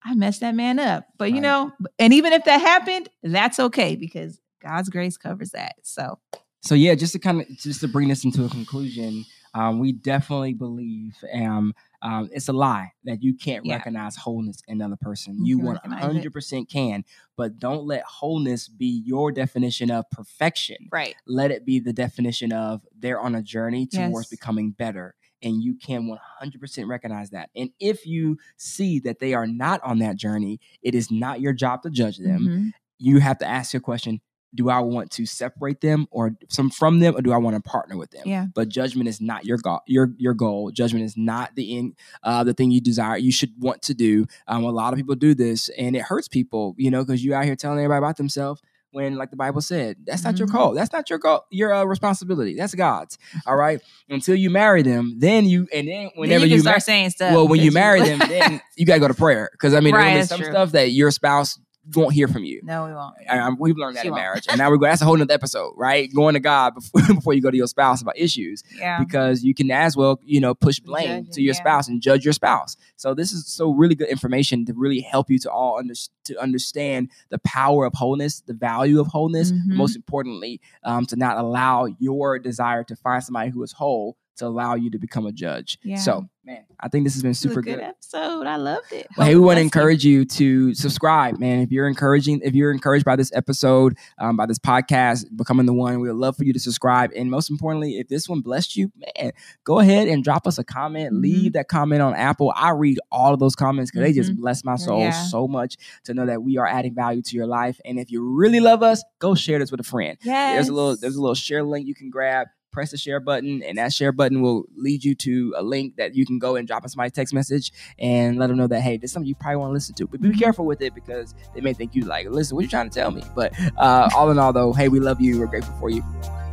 I 0.05 0.15
messed 0.15 0.41
that 0.41 0.55
man 0.55 0.79
up. 0.79 1.07
But 1.17 1.27
right. 1.27 1.35
you 1.35 1.41
know, 1.41 1.73
and 1.99 2.13
even 2.13 2.33
if 2.33 2.45
that 2.45 2.61
happened, 2.61 3.09
that's 3.23 3.61
okay 3.61 3.95
because 3.97 4.41
God's 4.61 4.89
grace 4.89 5.17
covers 5.17 5.51
that. 5.51 5.75
So 5.83 6.19
so 6.63 6.77
yeah, 6.77 6.95
just 6.95 7.13
to 7.13 7.19
kind 7.19 7.41
of 7.41 7.49
just 7.59 7.81
to 7.81 7.89
bring 7.89 8.09
this 8.09 8.25
into 8.25 8.45
a 8.45 8.49
conclusion, 8.49 9.25
um, 9.55 9.81
we 9.81 9.93
definitely 9.93 10.55
believe 10.55 11.17
um, 11.35 11.75
um, 12.03 12.31
it's 12.33 12.49
a 12.49 12.53
lie 12.53 12.93
that 13.05 13.23
you 13.23 13.35
can't 13.35 13.67
yeah. 13.67 13.77
recognize 13.77 14.17
wholeness 14.17 14.63
in 14.69 14.81
another 14.81 14.97
person. 14.97 15.45
You 15.45 15.59
one 15.59 15.77
hundred 15.85 16.33
percent 16.33 16.71
can, 16.71 17.05
but 17.37 17.59
don't 17.59 17.85
let 17.85 18.05
wholeness 18.05 18.69
be 18.69 19.03
your 19.05 19.33
definition 19.33 19.91
of 19.91 20.09
perfection. 20.11 20.89
Right. 20.91 21.17
Let 21.27 21.51
it 21.51 21.67
be 21.67 21.81
the 21.81 21.93
definition 21.93 22.53
of 22.53 22.83
they're 22.97 23.21
on 23.21 23.35
a 23.35 23.43
journey 23.43 23.87
towards 23.87 24.31
yes. 24.31 24.39
becoming 24.39 24.71
better. 24.71 25.15
And 25.45 25.61
you 25.61 25.75
can 25.75 26.17
100% 26.41 26.87
recognize 26.87 27.31
that. 27.31 27.51
And 27.57 27.71
if 27.81 28.07
you 28.07 28.39
see 28.57 29.01
that 29.01 29.19
they 29.19 29.35
are 29.35 29.49
not 29.49 29.81
on 29.83 29.99
that 29.99 30.15
journey, 30.15 30.61
it 30.83 30.95
is 30.95 31.11
not 31.11 31.41
your 31.41 31.53
job 31.53 31.83
to 31.83 31.91
judge 31.91 32.19
them. 32.19 32.39
Mm-hmm. 32.39 32.69
You 32.99 33.19
have 33.19 33.39
to 33.39 33.45
ask 33.45 33.73
your 33.73 33.81
question 33.81 34.21
do 34.55 34.69
I 34.69 34.81
want 34.81 35.11
to 35.13 35.27
separate 35.27 35.81
them 35.81 36.07
or 36.11 36.37
some 36.49 36.71
from 36.71 37.01
them, 37.01 37.17
or 37.17 37.23
do 37.23 37.33
I 37.33 37.39
want 37.39 37.57
to 37.57 37.63
partner 37.63 37.97
with 37.97 38.11
them? 38.11 38.23
Yeah. 38.27 38.47
But 38.55 38.69
judgment 38.69 39.09
is 39.09 39.21
not 39.21 39.45
your 39.45 39.59
goal. 39.59 39.81
Your 39.87 40.11
your 40.19 40.35
goal. 40.35 40.71
Judgment 40.71 41.05
is 41.05 41.17
not 41.17 41.55
the 41.55 41.79
end. 41.79 41.95
Uh, 42.23 42.45
the 42.45 42.55
thing 42.55 42.71
you 42.71 42.81
desire. 42.81 43.17
You 43.17 43.33
should 43.33 43.53
want 43.59 43.83
to 43.83 43.95
do. 43.95 44.27
Um, 44.47 44.65
a 44.65 44.71
lot 44.71 44.93
of 44.93 44.99
people 44.99 45.15
do 45.15 45.35
this, 45.35 45.69
and 45.71 45.97
it 45.97 46.03
hurts 46.03 46.29
people. 46.29 46.75
You 46.77 46.91
know, 46.91 47.05
because 47.05 47.25
you 47.25 47.35
out 47.35 47.45
here 47.45 47.57
telling 47.57 47.79
everybody 47.79 47.99
about 47.99 48.17
themselves 48.17 48.63
when 48.93 49.17
like 49.17 49.31
the 49.31 49.37
bible 49.37 49.61
said 49.61 49.97
that's 50.05 50.23
not 50.23 50.35
mm-hmm. 50.35 50.41
your 50.41 50.49
call 50.49 50.73
that's 50.75 50.93
not 50.93 51.09
your 51.11 51.19
call 51.19 51.47
your 51.51 51.73
uh, 51.73 51.83
responsibility 51.85 52.55
that's 52.55 52.75
god's 52.75 53.19
all 53.47 53.57
right 53.57 53.81
until 54.09 54.37
you 54.37 54.51
marry 54.51 54.83
them 54.83 55.15
then 55.19 55.47
you 55.47 55.67
and 55.73 55.89
then 55.89 56.11
whenever 56.15 56.41
then 56.41 56.51
you, 56.51 56.57
you 56.57 56.61
start 56.61 56.77
ma- 56.77 56.81
saying 56.81 57.11
stuff 57.11 57.33
well 57.33 57.49
when 57.49 57.61
you 57.61 57.73
marry 57.73 58.03
them 58.03 58.19
then 58.29 58.61
you 58.77 58.87
got 58.87 58.95
to 58.95 59.01
go 59.01 59.09
to 59.09 59.15
prayer 59.15 59.49
because 59.53 59.75
i 59.75 59.81
mean 59.81 59.95
right, 59.95 60.15
there's 60.15 60.29
some 60.29 60.41
true. 60.41 60.51
stuff 60.51 60.73
that 60.73 60.91
your 60.91 61.11
spouse 61.11 61.59
won't 61.95 62.15
hear 62.15 62.29
from 62.29 62.45
you. 62.45 62.61
No, 62.63 62.87
we 62.87 62.93
won't. 62.93 63.15
I, 63.29 63.51
we've 63.59 63.77
learned 63.77 63.97
that 63.97 64.03
she 64.03 64.09
in 64.09 64.13
won't. 64.13 64.23
marriage, 64.23 64.47
and 64.49 64.59
now 64.59 64.71
we're 64.71 64.77
going. 64.77 64.91
That's 64.91 65.03
a 65.03 65.05
whole 65.05 65.17
nother 65.17 65.35
episode, 65.35 65.75
right? 65.77 66.13
Going 66.15 66.35
to 66.35 66.41
God 66.41 66.75
before, 66.75 67.03
before 67.15 67.35
you 67.35 67.43
go 67.43 67.51
to 67.51 67.57
your 67.57 67.67
spouse 67.67 68.01
about 68.03 68.17
issues, 68.17 68.63
yeah. 68.77 68.99
Because 68.99 69.43
you 69.43 69.55
can 69.55 69.71
as 69.71 69.97
well, 69.97 70.21
you 70.25 70.41
know, 70.41 70.55
push 70.55 70.79
blame 70.79 71.27
to 71.33 71.43
your 71.43 71.55
yeah. 71.55 71.61
spouse 71.61 71.89
and 71.89 72.01
judge 72.01 72.25
your 72.25 72.33
spouse. 72.33 72.77
So 72.97 73.15
this 73.15 73.33
is 73.33 73.47
so 73.47 73.73
really 73.73 73.95
good 73.95 74.09
information 74.09 74.65
to 74.67 74.75
really 74.75 75.01
help 75.01 75.31
you 75.31 75.39
to 75.41 75.51
all 75.51 75.79
under, 75.79 75.95
to 76.25 76.41
understand 76.41 77.11
the 77.31 77.39
power 77.41 77.85
of 77.85 77.95
wholeness, 77.95 78.41
the 78.41 78.55
value 78.55 79.01
of 79.01 79.09
wholeness. 79.09 79.51
Mm-hmm. 79.53 79.77
Most 79.77 79.97
importantly, 79.97 80.61
um, 80.85 81.07
to 81.07 81.17
not 81.17 81.39
allow 81.39 81.87
your 81.99 82.39
desire 82.39 82.85
to 82.85 82.97
find 82.97 83.23
somebody 83.25 83.51
who 83.51 83.63
is 83.63 83.73
whole 83.73 84.17
to 84.37 84.47
allow 84.47 84.75
you 84.75 84.91
to 84.91 84.99
become 84.99 85.27
a 85.27 85.33
judge. 85.33 85.79
Yeah. 85.83 85.97
So, 85.97 86.27
man, 86.45 86.65
I 86.81 86.89
think 86.89 87.05
this 87.05 87.15
has 87.15 87.23
been 87.23 87.35
super 87.35 87.63
good, 87.63 87.77
good. 87.77 87.85
episode. 87.85 88.47
I 88.47 88.57
loved 88.57 88.93
it. 88.93 89.07
Well, 89.17 89.27
hey, 89.27 89.35
we 89.35 89.41
want 89.41 89.59
to 89.59 89.63
encourage 89.63 90.05
you 90.05 90.25
to 90.25 90.75
subscribe, 90.75 91.39
man. 91.39 91.61
If 91.61 91.71
you're 91.71 91.87
encouraging, 91.87 92.41
if 92.43 92.55
you're 92.55 92.73
encouraged 92.73 93.05
by 93.05 93.17
this 93.17 93.31
episode, 93.35 93.97
um, 94.19 94.37
by 94.37 94.47
this 94.47 94.59
podcast, 94.59 95.27
becoming 95.37 95.67
the 95.67 95.73
one, 95.73 96.01
we 96.01 96.09
would 96.09 96.17
love 96.17 96.37
for 96.37 96.45
you 96.45 96.53
to 96.53 96.59
subscribe. 96.59 97.11
And 97.15 97.31
most 97.31 97.51
importantly, 97.51 97.99
if 97.99 98.09
this 98.09 98.29
one 98.29 98.41
blessed 98.41 98.77
you, 98.77 98.91
man, 98.97 99.33
go 99.65 99.79
ahead 99.79 100.09
and 100.09 100.25
drop 100.25 100.47
us 100.47 100.59
a 100.59 100.65
comment. 100.65 101.13
Mm-hmm. 101.13 101.23
Leave 101.23 101.53
that 101.53 101.69
comment 101.69 102.03
on 102.03 102.15
Apple. 102.15 102.53
I 102.57 102.71
read 102.71 102.99
all 103.11 103.35
of 103.35 103.41
those 103.41 103.55
comments 103.55 103.91
because 103.91 104.01
mm-hmm. 104.01 104.13
they 104.13 104.19
just 104.19 104.33
mm-hmm. 104.33 104.41
bless 104.41 104.65
my 104.65 104.77
soul 104.77 105.01
yeah. 105.01 105.11
so 105.11 105.47
much 105.47 105.77
to 106.05 106.15
know 106.15 106.27
that 106.27 106.43
we 106.43 106.59
are 106.59 106.67
adding 106.67 106.95
value 106.95 107.23
to 107.23 107.37
your 107.37 107.47
life. 107.47 107.81
And 107.85 107.99
if 107.99 108.11
you 108.11 108.29
really 108.29 108.61
love 108.61 108.83
us, 108.83 109.05
go 109.19 109.35
share 109.35 109.59
this 109.59 109.71
with 109.71 109.81
a 109.81 109.85
friend. 109.85 110.19
Yes. 110.23 110.55
There's 110.55 110.69
a 110.69 110.73
little, 110.73 110.97
there's 110.97 111.17
a 111.17 111.21
little 111.21 111.35
share 111.35 111.63
link 111.63 111.87
you 111.87 111.95
can 111.95 112.11
grab 112.11 112.49
press 112.73 112.91
the 112.91 112.97
share 112.97 113.21
button, 113.21 113.63
and 113.63 113.79
that 113.79 113.93
share 113.93 114.13
button 114.13 114.43
will 114.43 114.65
lead 114.77 115.05
you 115.05 115.15
to 115.17 115.55
a 115.57 115.63
link 115.63 115.97
that 115.97 116.15
you 116.15 116.27
can 116.27 116.39
go 116.39 116.57
and 116.57 116.67
drop 116.67 116.83
in 116.83 116.89
somebody's 116.89 117.13
text 117.13 117.33
message 117.35 117.73
and 117.99 118.39
let 118.39 118.49
them 118.49 118.57
know 118.57 118.67
that 118.67 118.81
hey, 118.81 118.97
this 118.97 119.11
is 119.11 119.13
something 119.13 119.29
you 119.29 119.35
probably 119.35 119.57
want 119.57 119.71
to 119.71 119.75
listen 119.75 119.95
to. 119.95 120.07
But 120.07 120.21
be 120.21 120.33
careful 120.33 120.65
with 120.65 120.81
it 120.83 120.95
because 120.95 121.35
they 121.55 121.61
may 121.61 121.73
think 121.73 121.95
you 121.95 122.03
like, 122.03 122.27
listen, 122.29 122.57
what 122.57 122.63
are 122.63 122.65
you 122.65 122.71
trying 122.71 122.91
to 122.91 122.95
tell 122.95 123.11
me? 123.11 123.23
But 123.35 123.53
uh, 123.77 124.11
all 124.15 124.31
in 124.31 124.39
all, 124.39 124.53
though, 124.53 124.73
hey, 124.73 124.89
we 124.89 125.01
love 125.01 125.21
you. 125.21 125.39
We're 125.39 125.47
grateful 125.47 125.75
for 125.79 125.91
you. 125.91 126.03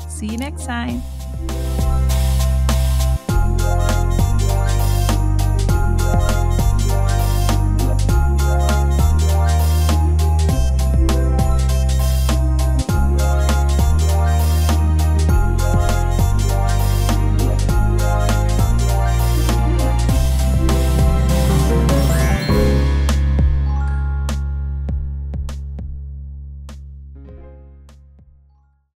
See 0.07 0.27
you 0.27 0.37
next 0.37 0.65
time. 0.65 1.01